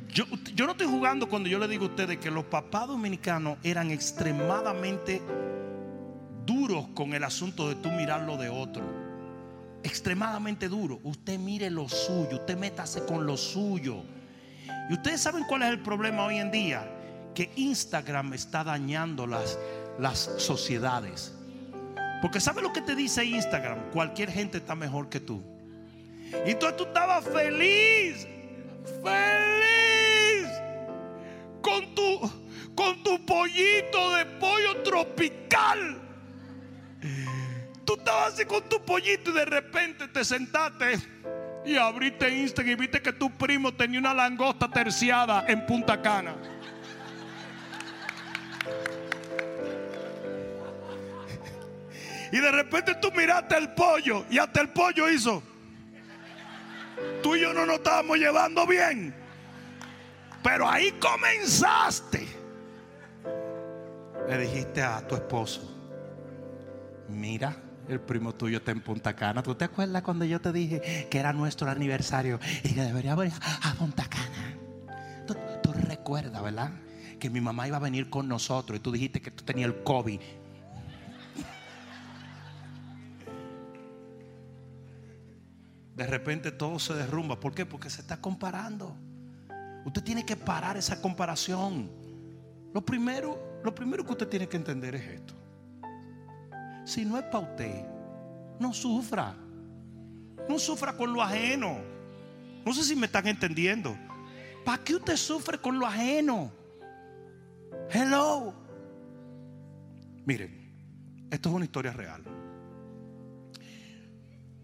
[0.10, 0.26] Yo,
[0.56, 3.92] yo, no estoy jugando cuando yo le digo a ustedes que los papás dominicanos eran
[3.92, 5.22] extremadamente
[6.46, 8.97] duros con el asunto de tú mirar lo de otro
[9.84, 11.00] extremadamente duro.
[11.04, 14.04] Usted mire lo suyo, usted métase con lo suyo.
[14.90, 16.90] Y ustedes saben cuál es el problema hoy en día,
[17.36, 19.58] que Instagram está dañando las,
[20.00, 21.34] las sociedades.
[22.22, 23.92] Porque ¿sabe lo que te dice Instagram?
[23.92, 25.44] Cualquier gente está mejor que tú.
[26.46, 28.28] Y entonces tú estabas feliz,
[29.04, 30.50] feliz,
[31.62, 32.20] con tu,
[32.76, 36.02] con tu pollito de pollo tropical
[37.88, 41.00] Tú estabas así con tu pollito y de repente te sentaste
[41.66, 46.36] y abriste Instagram y viste que tu primo tenía una langosta terciada en Punta Cana.
[52.30, 55.42] Y de repente tú miraste el pollo y hasta el pollo hizo.
[57.24, 59.16] Tú y yo no nos estábamos llevando bien.
[60.44, 62.28] Pero ahí comenzaste.
[64.28, 65.74] le dijiste a tu esposo,
[67.08, 67.56] mira,
[67.88, 69.44] el primo tuyo está en Punta Cana.
[69.44, 73.34] ¿Tú te acuerdas cuando yo te dije que era nuestro aniversario y que deberíamos ir
[73.64, 74.58] a Punta Cana?
[75.26, 76.72] Tú, tú recuerdas, ¿verdad?
[77.20, 79.84] Que mi mamá iba a venir con nosotros y tú dijiste que tú tenías el
[79.84, 80.20] COVID.
[85.96, 87.40] De repente todo se derrumba.
[87.40, 87.66] ¿Por qué?
[87.66, 88.96] Porque se está comparando.
[89.84, 91.90] Usted tiene que parar esa comparación.
[92.72, 95.37] Lo primero, lo primero que usted tiene que entender es esto.
[96.88, 97.86] Si no es para usted,
[98.62, 99.36] no sufra.
[100.48, 101.80] No sufra con lo ajeno.
[102.66, 103.98] No sé si me están entendiendo.
[104.64, 106.50] ¿Para qué usted sufre con lo ajeno?
[107.90, 108.54] Hello.
[110.26, 112.24] Miren, esto es una historia real.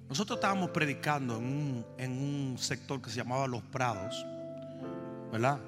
[0.07, 4.25] Nosotros estábamos predicando en un, en un sector que se llamaba Los Prados,
[5.29, 5.59] ¿verdad?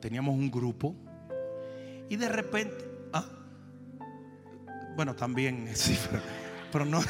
[0.00, 0.94] Teníamos un grupo
[2.08, 3.37] y de repente, ¿ah?
[4.98, 6.22] Bueno, también, sí, pero,
[6.72, 7.00] pero no.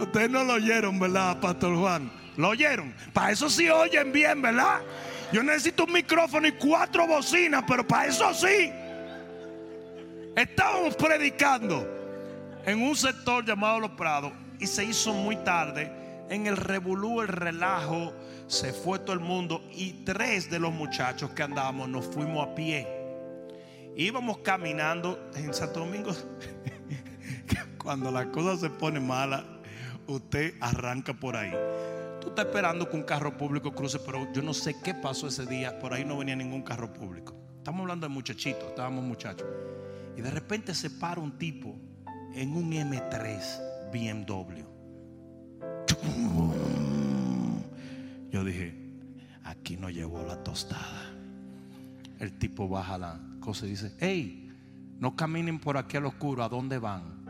[0.00, 2.10] Ustedes no lo oyeron, ¿verdad, Pastor Juan?
[2.36, 2.92] ¿Lo oyeron?
[3.12, 4.80] Para eso sí oyen bien, ¿verdad?
[5.30, 8.72] Yo necesito un micrófono y cuatro bocinas, pero para eso sí.
[10.34, 11.88] Estábamos predicando
[12.66, 15.92] en un sector llamado Los Prados y se hizo muy tarde.
[16.28, 18.12] En el revolú, el relajo,
[18.48, 22.54] se fue todo el mundo y tres de los muchachos que andábamos nos fuimos a
[22.54, 22.95] pie.
[23.96, 26.12] Íbamos caminando en Santo Domingo.
[27.82, 29.42] Cuando la cosa se pone mala,
[30.06, 31.52] usted arranca por ahí.
[32.20, 35.46] Tú estás esperando que un carro público cruce, pero yo no sé qué pasó ese
[35.46, 35.78] día.
[35.78, 37.34] Por ahí no venía ningún carro público.
[37.56, 39.48] Estamos hablando de muchachitos, estábamos muchachos.
[40.14, 41.74] Y de repente se para un tipo
[42.34, 43.40] en un M3
[43.90, 44.60] BMW.
[48.30, 48.74] Yo dije,
[49.42, 51.14] aquí no llevó la tostada.
[52.18, 54.52] El tipo baja la cosa y dice, hey,
[54.98, 57.24] no caminen por aquí al oscuro, ¿a dónde van?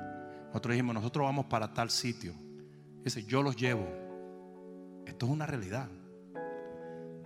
[0.46, 2.32] Nosotros dijimos, nosotros vamos para tal sitio.
[3.04, 3.86] Dice, yo los llevo.
[5.04, 5.90] Esto es una realidad.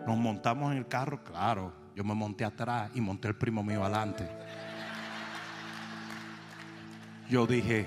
[0.04, 1.72] Nos montamos en el carro, claro.
[1.94, 4.28] Yo me monté atrás y monté el primo mío adelante.
[7.30, 7.86] Yo dije,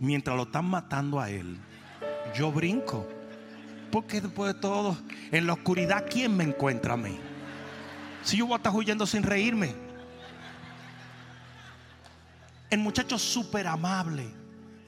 [0.00, 1.56] mientras lo están matando a él,
[2.34, 3.06] yo brinco.
[3.92, 4.96] Porque después de todo,
[5.30, 7.29] en la oscuridad, ¿quién me encuentra a mí?
[8.22, 9.74] Si yo voy a estar huyendo sin reírme.
[12.68, 14.30] El muchacho súper amable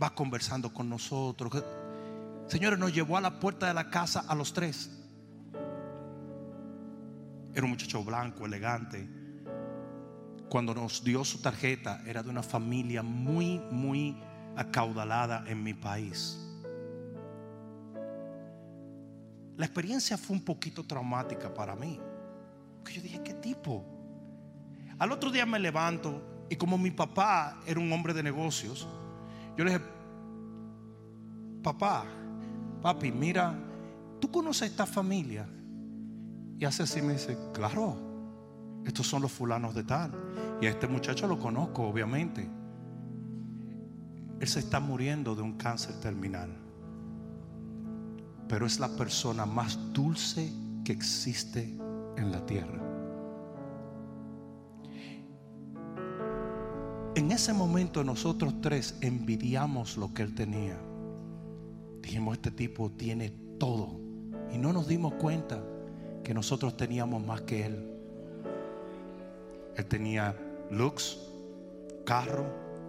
[0.00, 1.64] va conversando con nosotros.
[2.46, 4.90] Señores, nos llevó a la puerta de la casa a los tres.
[7.54, 9.08] Era un muchacho blanco, elegante.
[10.48, 14.16] Cuando nos dio su tarjeta, era de una familia muy, muy
[14.56, 16.38] acaudalada en mi país.
[19.56, 21.98] La experiencia fue un poquito traumática para mí.
[22.82, 23.84] Porque yo dije, ¿qué tipo?
[24.98, 28.88] Al otro día me levanto y como mi papá era un hombre de negocios,
[29.56, 29.84] yo le dije,
[31.62, 32.04] papá,
[32.82, 33.56] papi, mira,
[34.20, 35.46] ¿tú conoces a esta familia?
[36.58, 37.96] Y hace así me dice, claro,
[38.84, 40.12] estos son los fulanos de tal.
[40.60, 42.48] Y a este muchacho lo conozco, obviamente.
[44.40, 46.50] Él se está muriendo de un cáncer terminal.
[48.48, 50.52] Pero es la persona más dulce
[50.84, 51.78] que existe
[52.16, 52.82] en la tierra.
[57.14, 60.78] En ese momento nosotros tres envidiamos lo que él tenía.
[62.00, 64.00] Dijimos, este tipo tiene todo.
[64.50, 65.62] Y no nos dimos cuenta
[66.24, 67.86] que nosotros teníamos más que él.
[69.76, 70.34] Él tenía
[70.70, 71.18] looks,
[72.06, 72.46] carro,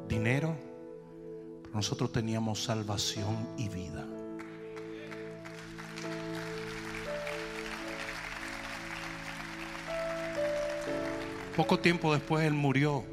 [0.07, 0.55] dinero.
[1.63, 4.05] Pero nosotros teníamos salvación y vida.
[11.55, 13.05] Poco tiempo después él murió.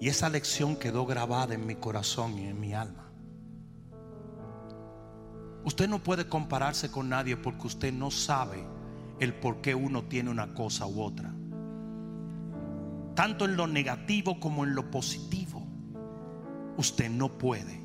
[0.00, 3.12] Y esa lección quedó grabada en mi corazón y en mi alma.
[5.64, 8.64] Usted no puede compararse con nadie porque usted no sabe
[9.20, 11.32] el por qué uno tiene una cosa u otra.
[13.14, 15.64] Tanto en lo negativo como en lo positivo.
[16.76, 17.80] Usted no puede.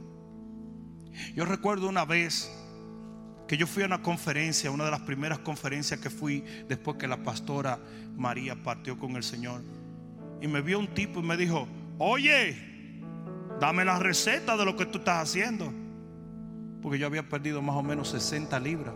[1.36, 2.52] Yo recuerdo una vez
[3.48, 7.08] que yo fui a una conferencia, una de las primeras conferencias que fui después que
[7.08, 7.80] la pastora
[8.16, 9.62] María partió con el Señor.
[10.42, 11.68] Y me vio un tipo y me dijo,
[11.98, 12.58] oye,
[13.60, 15.72] dame la receta de lo que tú estás haciendo.
[16.82, 18.94] Porque yo había perdido más o menos 60 libras.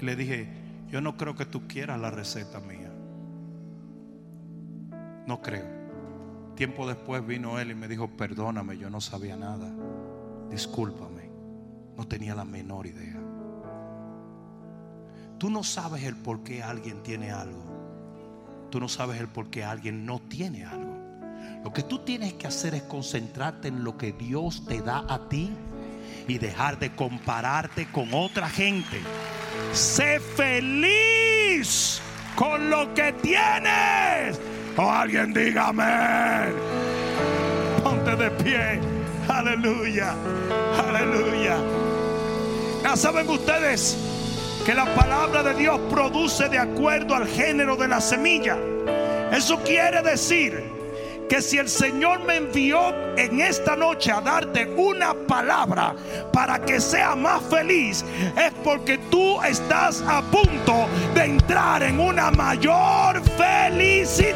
[0.00, 0.48] Y le dije,
[0.88, 2.92] yo no creo que tú quieras la receta mía.
[5.26, 5.66] No creo.
[6.54, 9.72] Tiempo después vino él y me dijo, perdóname, yo no sabía nada.
[10.50, 11.30] Discúlpame.
[11.96, 13.25] No tenía la menor idea.
[15.38, 17.76] Tú no sabes el por qué alguien tiene algo
[18.70, 20.96] tú no sabes el por qué alguien no tiene algo.
[21.64, 25.28] Lo que tú tienes que hacer es concentrarte en lo que Dios te da a
[25.28, 25.50] ti
[26.28, 29.00] y dejar de compararte con otra gente.
[29.72, 32.00] Sé feliz
[32.34, 34.38] con lo que tienes.
[34.76, 36.52] O alguien dígame.
[37.82, 38.80] Ponte de pie.
[39.26, 40.14] Aleluya.
[40.86, 41.56] Aleluya.
[42.82, 43.96] Ya saben ustedes
[44.66, 48.56] que la palabra de Dios produce de acuerdo al género de la semilla.
[49.30, 50.60] Eso quiere decir
[51.28, 55.94] que si el Señor me envió en esta noche a darte una palabra
[56.32, 58.04] para que sea más feliz,
[58.36, 64.34] es porque tú estás a punto de entrar en una mayor felicidad.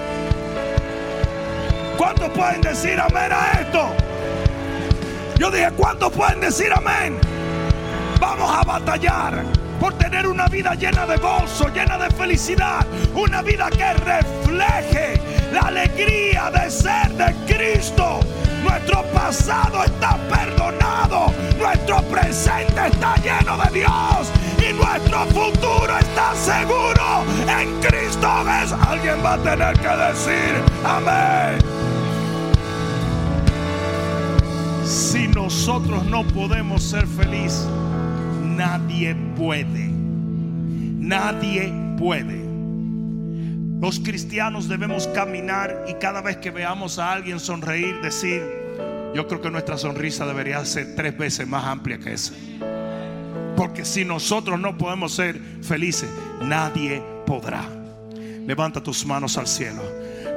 [1.99, 3.89] ¿Cuántos pueden decir amén a esto?
[5.41, 7.19] Yo dije, ¿cuántos pueden decir amén?
[8.21, 13.71] Vamos a batallar por tener una vida llena de gozo, llena de felicidad, una vida
[13.71, 15.21] que refleje
[15.53, 18.21] la alegría de ser de Cristo.
[18.63, 27.25] Nuestro pasado está perdonado, nuestro presente está lleno de Dios y nuestro futuro está seguro
[27.49, 28.79] en Cristo Jesús.
[28.87, 31.59] Alguien va a tener que decir amén.
[34.85, 37.67] Si nosotros no podemos ser felices,
[38.61, 39.89] nadie puede.
[39.89, 42.45] Nadie puede.
[43.81, 48.43] Los cristianos debemos caminar y cada vez que veamos a alguien sonreír, decir,
[49.15, 52.35] yo creo que nuestra sonrisa debería ser tres veces más amplia que esa.
[53.57, 56.11] Porque si nosotros no podemos ser felices,
[56.43, 57.65] nadie podrá.
[58.47, 59.83] Levanta tus manos al cielo.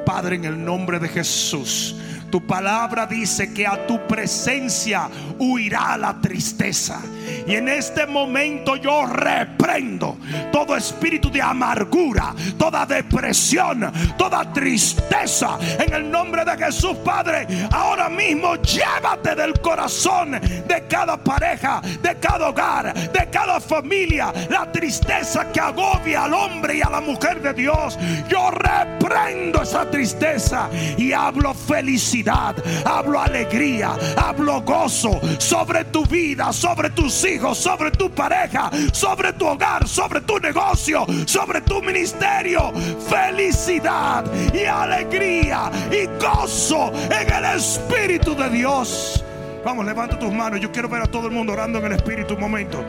[0.06, 1.94] Padre, en el nombre de Jesús.
[2.30, 7.00] Tu palabra dice que a tu presencia huirá la tristeza.
[7.46, 10.18] Y en este momento yo reprendo
[10.52, 15.58] todo espíritu de amargura, toda depresión, toda tristeza.
[15.78, 22.16] En el nombre de Jesús, Padre, ahora mismo llévate del corazón de cada pareja, de
[22.16, 27.40] cada hogar, de cada familia, la tristeza que agobia al hombre y a la mujer
[27.40, 27.98] de Dios.
[28.28, 36.90] Yo reprendo esa tristeza y hablo felicidad, hablo alegría, hablo gozo sobre tu vida, sobre
[36.90, 42.72] tus hijos sobre tu pareja, sobre tu hogar, sobre tu negocio, sobre tu ministerio.
[43.08, 49.22] Felicidad y alegría y gozo en el Espíritu de Dios.
[49.64, 50.60] Vamos, levanta tus manos.
[50.60, 52.84] Yo quiero ver a todo el mundo orando en el Espíritu un momento.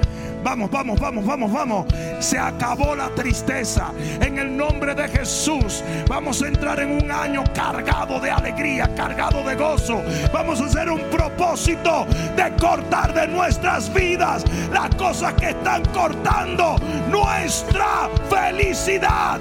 [0.45, 1.85] Vamos, vamos, vamos, vamos, vamos.
[2.19, 3.91] Se acabó la tristeza.
[4.21, 9.43] En el nombre de Jesús vamos a entrar en un año cargado de alegría, cargado
[9.43, 10.03] de gozo.
[10.31, 12.05] Vamos a hacer un propósito
[12.35, 16.75] de cortar de nuestras vidas las cosas que están cortando
[17.09, 19.39] nuestra felicidad.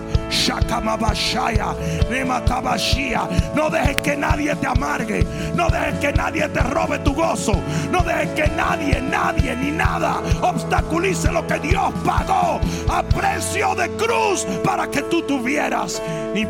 [3.54, 5.26] No dejes que nadie te amargue.
[5.54, 7.60] No dejes que nadie te robe tu gozo.
[7.92, 10.93] No dejes que nadie, nadie ni nada obstaculice
[11.32, 16.00] lo que Dios pagó a precio de cruz para que tú tuvieras.
[16.32, 16.44] Ni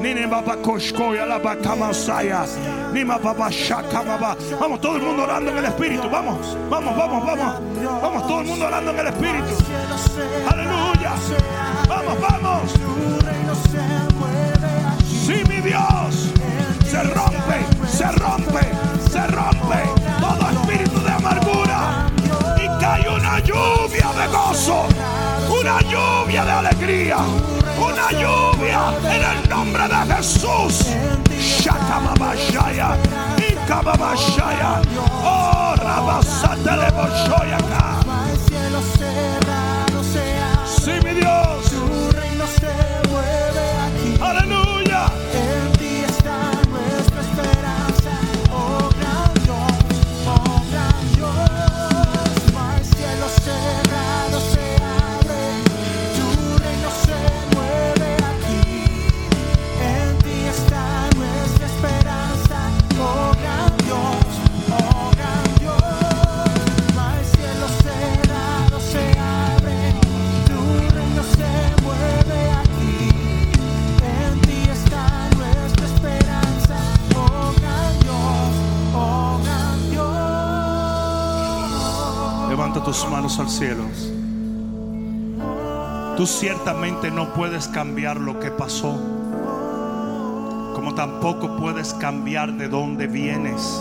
[0.00, 0.14] ni
[1.26, 1.38] la
[2.92, 3.02] ni
[4.60, 6.08] Vamos, todo el mundo orando en el Espíritu.
[6.08, 7.54] Vamos, vamos, vamos, vamos.
[8.02, 9.54] Vamos, todo el mundo orando en el Espíritu.
[10.48, 11.12] Aleluya.
[11.88, 12.72] Vamos, vamos.
[15.26, 16.32] Sí, mi Dios.
[16.86, 18.87] Se rompe, se rompe
[23.68, 24.86] lluvia de gozo,
[25.60, 27.18] una lluvia de alegría,
[27.78, 30.86] una lluvia en el nombre de Jesús.
[31.38, 32.96] Shakamabashaya,
[33.48, 34.82] Ikababashaya,
[35.24, 37.98] oh Rabasatele Boshoyaka.
[86.18, 88.90] Tú ciertamente no puedes cambiar lo que pasó,
[90.74, 93.80] como tampoco puedes cambiar de dónde vienes.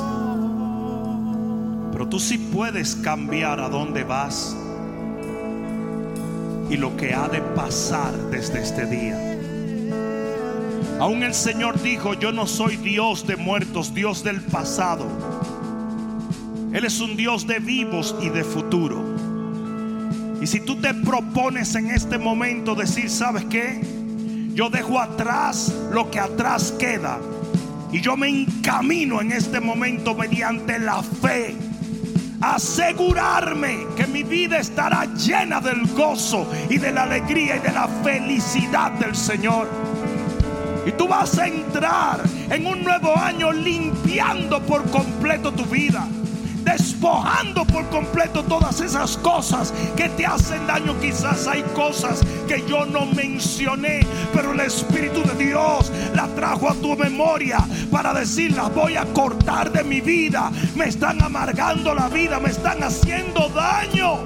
[1.91, 4.55] Pero tú sí puedes cambiar a dónde vas.
[6.69, 9.17] y lo que ha de pasar desde este día.
[10.99, 15.07] Aún el Señor dijo, yo no soy Dios de muertos, Dios del pasado.
[16.71, 19.01] Él es un Dios de vivos y de futuro.
[20.41, 23.81] Y si tú te propones en este momento decir, ¿sabes qué?
[24.53, 27.17] Yo dejo atrás lo que atrás queda.
[27.93, 31.55] Y yo me encamino en este momento mediante la fe.
[32.41, 37.87] Asegurarme que mi vida estará llena del gozo y de la alegría y de la
[38.03, 39.69] felicidad del Señor.
[40.85, 46.05] Y tú vas a entrar en un nuevo año limpiando por completo tu vida
[46.67, 50.99] despojando por completo todas esas cosas que te hacen daño.
[50.99, 56.73] Quizás hay cosas que yo no mencioné, pero el Espíritu de Dios la trajo a
[56.75, 57.59] tu memoria
[57.91, 60.51] para decirlas voy a cortar de mi vida.
[60.75, 64.17] Me están amargando la vida, me están haciendo daño.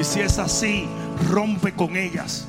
[0.00, 0.86] Y si es así,
[1.30, 2.46] rompe con ellas.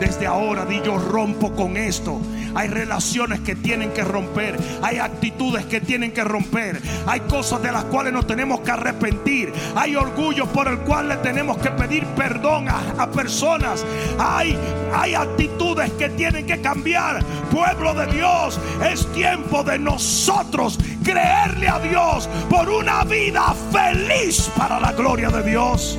[0.00, 2.20] Desde ahora di yo rompo con esto.
[2.54, 4.58] Hay relaciones que tienen que romper.
[4.82, 6.80] Hay actitudes que tienen que romper.
[7.06, 9.52] Hay cosas de las cuales nos tenemos que arrepentir.
[9.76, 13.84] Hay orgullo por el cual le tenemos que pedir perdón a, personas.
[14.18, 14.56] Hay,
[14.94, 17.24] hay actitudes que tienen que cambiar.
[17.50, 18.58] Pueblo de Dios,
[18.90, 25.42] es tiempo de nosotros creerle a Dios por una vida feliz para la gloria de
[25.42, 25.98] Dios.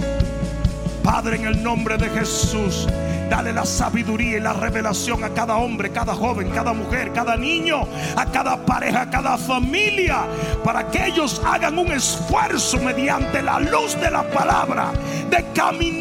[1.04, 2.88] Padre, en el nombre de Jesús.
[3.32, 7.88] Dale la sabiduría y la revelación a cada hombre, cada joven, cada mujer, cada niño,
[8.18, 10.26] a cada pareja, a cada familia,
[10.66, 14.92] para que ellos hagan un esfuerzo mediante la luz de la palabra
[15.30, 16.01] de caminar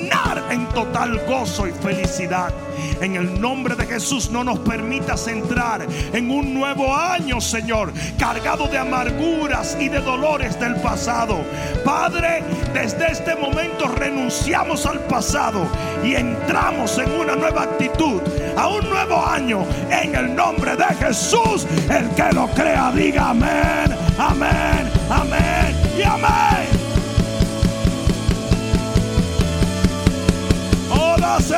[0.50, 2.52] en total gozo y felicidad.
[3.00, 8.66] En el nombre de Jesús no nos permitas entrar en un nuevo año, Señor, cargado
[8.68, 11.38] de amarguras y de dolores del pasado.
[11.84, 12.42] Padre,
[12.74, 15.66] desde este momento renunciamos al pasado
[16.04, 18.20] y entramos en una nueva actitud,
[18.56, 19.64] a un nuevo año.
[19.90, 26.69] En el nombre de Jesús, el que lo crea, diga amén, amén, amén y amén.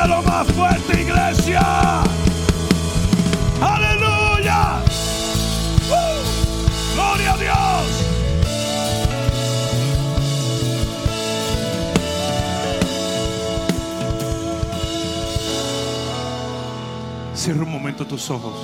[0.07, 2.01] Lo más fuerte, iglesia.
[3.61, 4.81] Aleluya.
[5.89, 6.95] ¡Uh!
[6.95, 8.03] Gloria a Dios.
[17.35, 18.55] Cierra un momento tus ojos.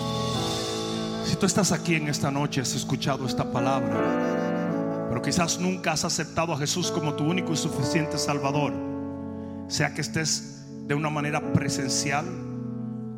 [1.25, 6.05] Si tú estás aquí en esta noche, has escuchado esta palabra, pero quizás nunca has
[6.05, 8.73] aceptado a Jesús como tu único y suficiente Salvador,
[9.67, 10.58] sea que estés
[10.89, 12.25] de una manera presencial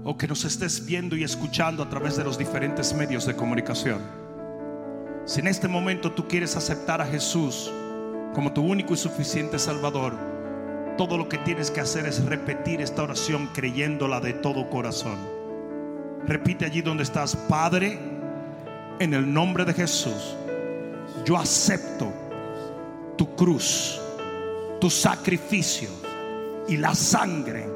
[0.03, 4.01] o que nos estés viendo y escuchando a través de los diferentes medios de comunicación.
[5.25, 7.71] Si en este momento tú quieres aceptar a Jesús
[8.33, 10.17] como tu único y suficiente Salvador,
[10.97, 15.17] todo lo que tienes que hacer es repetir esta oración creyéndola de todo corazón.
[16.27, 17.97] Repite allí donde estás, Padre,
[18.99, 20.35] en el nombre de Jesús,
[21.23, 22.11] yo acepto
[23.17, 23.97] tu cruz,
[24.81, 26.00] tu sacrificio
[26.67, 27.67] y la sangre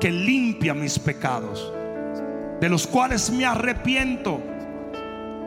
[0.00, 1.72] que limpia mis pecados,
[2.60, 4.40] de los cuales me arrepiento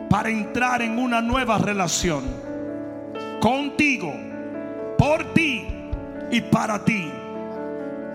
[0.10, 2.24] para entrar en una nueva relación
[3.40, 4.14] contigo,
[4.98, 5.68] por ti
[6.32, 7.12] y para ti.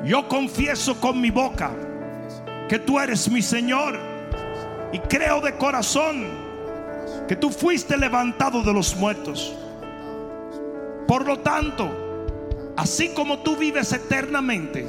[0.04, 1.70] Yo confieso con mi boca
[2.68, 3.98] que tú eres mi Señor
[4.92, 6.26] y creo de corazón
[7.26, 9.54] que tú fuiste levantado de los muertos.
[11.06, 12.03] Por lo tanto,
[12.76, 14.86] así como tú vives eternamente,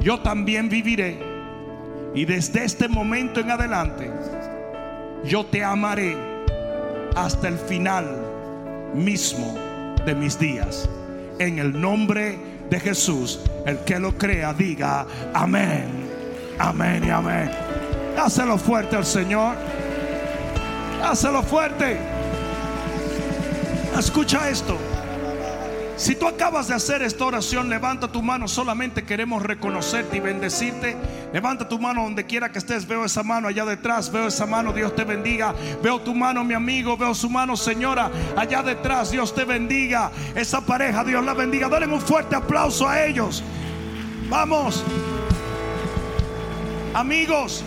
[0.00, 1.18] yo también viviré.
[2.14, 4.10] Y desde este momento en adelante,
[5.24, 6.16] yo te amaré
[7.14, 8.06] hasta el final
[8.94, 9.54] mismo
[10.04, 10.88] de mis días.
[11.38, 12.38] En el nombre
[12.68, 15.86] de Jesús, el que lo crea, diga amén,
[16.58, 17.50] amén y amén.
[18.16, 19.56] Dáselo fuerte al Señor.
[21.00, 21.98] Dáselo fuerte.
[23.98, 24.76] Escucha esto.
[25.96, 28.48] Si tú acabas de hacer esta oración, levanta tu mano.
[28.48, 30.96] Solamente queremos reconocerte y bendecirte.
[31.32, 32.86] Levanta tu mano donde quiera que estés.
[32.86, 34.10] Veo esa mano allá detrás.
[34.10, 34.72] Veo esa mano.
[34.72, 35.54] Dios te bendiga.
[35.82, 36.96] Veo tu mano, mi amigo.
[36.96, 38.10] Veo su mano, señora.
[38.36, 39.10] Allá detrás.
[39.10, 40.10] Dios te bendiga.
[40.34, 41.68] Esa pareja, Dios la bendiga.
[41.68, 43.44] Dale un fuerte aplauso a ellos.
[44.28, 44.82] Vamos.
[46.94, 47.64] Amigos,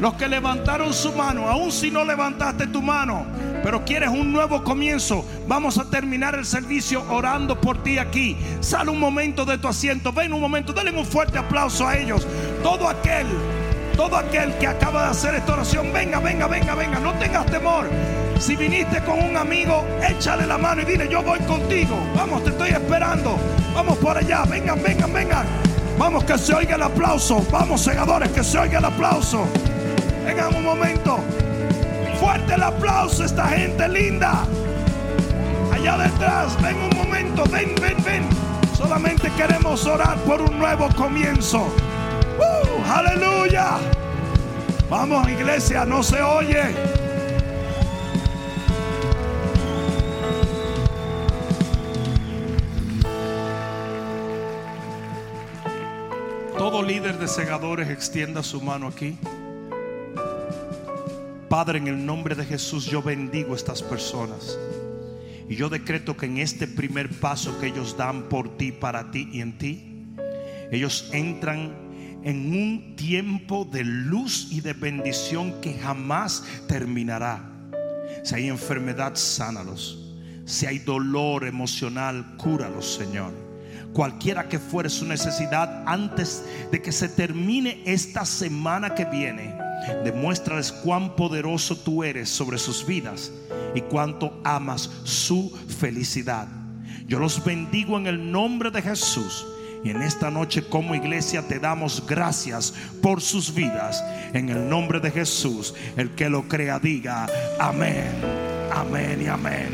[0.00, 3.26] los que levantaron su mano, aun si no levantaste tu mano,
[3.62, 8.36] pero quieres un nuevo comienzo, vamos a terminar el servicio orando por ti aquí.
[8.60, 12.26] Sale un momento de tu asiento, ven un momento, denle un fuerte aplauso a ellos.
[12.62, 13.26] Todo aquel,
[13.96, 17.88] todo aquel que acaba de hacer esta oración, venga, venga, venga, venga, no tengas temor.
[18.38, 21.98] Si viniste con un amigo, échale la mano y dile, yo voy contigo.
[22.14, 23.36] Vamos, te estoy esperando.
[23.74, 24.44] Vamos por allá.
[24.44, 25.44] Vengan, vengan, vengan.
[25.98, 27.44] Vamos que se oiga el aplauso.
[27.50, 29.44] Vamos, segadores, que se oiga el aplauso.
[30.28, 31.20] Vengan un momento.
[32.20, 34.44] Fuerte el aplauso, esta gente linda.
[35.72, 38.28] Allá detrás, ven un momento, ven, ven, ven.
[38.76, 41.74] Solamente queremos orar por un nuevo comienzo.
[42.38, 42.92] ¡Uh!
[42.92, 43.78] aleluya.
[44.90, 46.74] Vamos, iglesia, no se oye.
[56.58, 59.16] Todo líder de segadores extienda su mano aquí.
[61.48, 64.58] Padre, en el nombre de Jesús yo bendigo estas personas.
[65.48, 69.30] Y yo decreto que en este primer paso que ellos dan por ti, para ti
[69.32, 70.04] y en ti,
[70.70, 71.88] ellos entran
[72.22, 77.50] en un tiempo de luz y de bendición que jamás terminará.
[78.24, 80.04] Si hay enfermedad, sánalos.
[80.44, 83.32] Si hay dolor emocional, cúralos, Señor.
[83.94, 89.67] Cualquiera que fuere su necesidad antes de que se termine esta semana que viene,
[90.04, 93.32] demuéstrales cuán poderoso tú eres sobre sus vidas
[93.74, 96.48] y cuánto amas su felicidad.
[97.06, 99.46] Yo los bendigo en el nombre de Jesús.
[99.84, 104.04] Y en esta noche como iglesia te damos gracias por sus vidas.
[104.34, 107.26] En el nombre de Jesús, el que lo crea diga
[107.60, 108.10] amén,
[108.72, 109.68] amén y amén.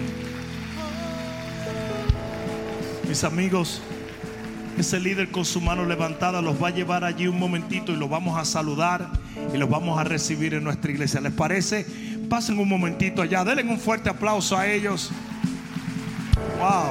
[3.08, 3.80] Mis amigos,
[4.78, 8.10] ese líder con su mano levantada los va a llevar allí un momentito y los
[8.10, 9.08] vamos a saludar
[9.52, 11.20] y los vamos a recibir en nuestra iglesia.
[11.20, 11.86] ¿Les parece?
[12.28, 15.10] Pasen un momentito allá, denle un fuerte aplauso a ellos.
[16.58, 16.90] Wow.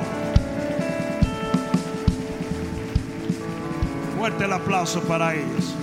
[4.17, 5.75] Fuerte el aplauso para ellos.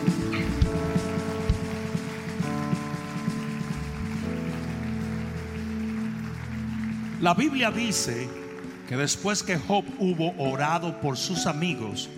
[7.20, 8.26] La Biblia dice
[8.90, 12.10] que después que Job hubo orado por sus amigos,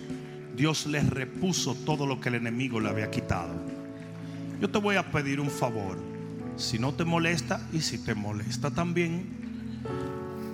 [0.55, 3.53] Dios les repuso todo lo que el enemigo le había quitado.
[4.59, 5.99] Yo te voy a pedir un favor.
[6.55, 9.43] Si no te molesta y si te molesta también,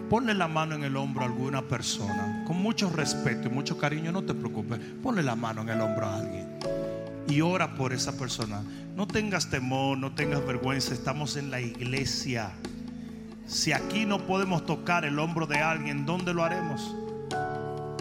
[0.09, 4.11] Ponle la mano en el hombro a alguna persona, con mucho respeto y mucho cariño,
[4.11, 4.79] no te preocupes.
[5.03, 6.47] Ponle la mano en el hombro a alguien
[7.27, 8.63] y ora por esa persona.
[8.95, 12.51] No tengas temor, no tengas vergüenza, estamos en la iglesia.
[13.49, 16.95] Si aquí no podemos tocar el hombro de alguien, ¿dónde lo haremos?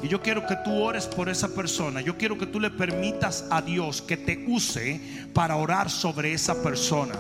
[0.03, 2.03] Y yo quiero que tú ores por esa persona.
[2.03, 5.01] Yo quiero que tú le permitas a Dios que te use
[5.33, 7.15] para orar sobre esa persona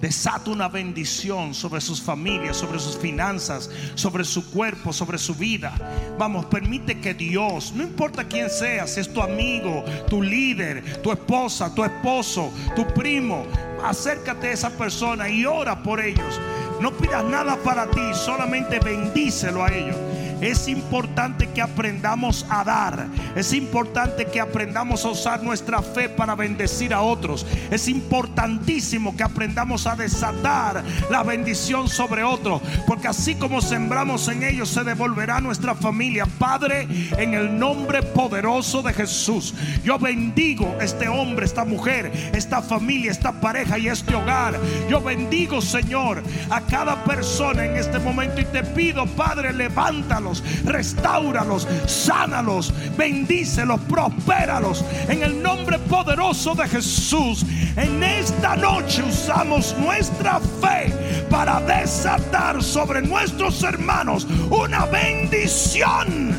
[0.00, 5.72] desata una bendición sobre sus familias, sobre sus finanzas, sobre su cuerpo, sobre su vida.
[6.18, 11.10] Vamos, permite que Dios, no importa quién sea, si es tu amigo, tu líder, tu
[11.12, 13.46] esposa, tu esposo, tu primo,
[13.82, 16.40] acércate a esa persona y ora por ellos.
[16.80, 19.96] No pidas nada para ti, solamente bendícelo a ellos.
[20.40, 23.06] Es importante que aprendamos a dar.
[23.34, 27.46] Es importante que aprendamos a usar nuestra fe para bendecir a otros.
[27.70, 32.60] Es importantísimo que aprendamos a desatar la bendición sobre otros.
[32.86, 36.26] Porque así como sembramos en ellos, se devolverá nuestra familia.
[36.38, 36.86] Padre,
[37.16, 39.54] en el nombre poderoso de Jesús,
[39.84, 44.60] yo bendigo este hombre, esta mujer, esta familia, esta pareja y este hogar.
[44.88, 50.25] Yo bendigo, Señor, a cada persona en este momento y te pido, Padre, levántalo
[50.64, 54.84] restauralos, sánalos, bendícelos, prospéralos.
[55.08, 57.44] En el nombre poderoso de Jesús,
[57.76, 60.92] en esta noche usamos nuestra fe
[61.30, 66.38] para desatar sobre nuestros hermanos una bendición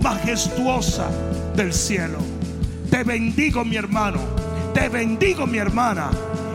[0.00, 1.08] majestuosa
[1.54, 2.18] del cielo.
[2.90, 4.20] Te bendigo mi hermano,
[4.74, 6.10] te bendigo mi hermana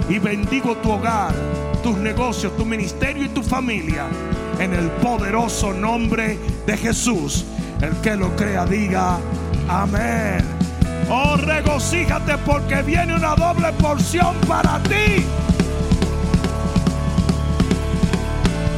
[0.09, 1.33] y bendigo tu hogar,
[1.81, 4.05] tus negocios, tu ministerio y tu familia
[4.59, 7.45] en el poderoso nombre de Jesús.
[7.81, 9.17] El que lo crea diga
[9.67, 10.43] amén.
[11.09, 15.23] Oh, regocíjate porque viene una doble porción para ti.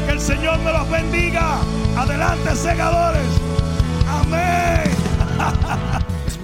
[0.05, 1.57] Que el Señor me los bendiga.
[1.97, 3.27] Adelante, segadores.
[4.07, 4.91] Amén.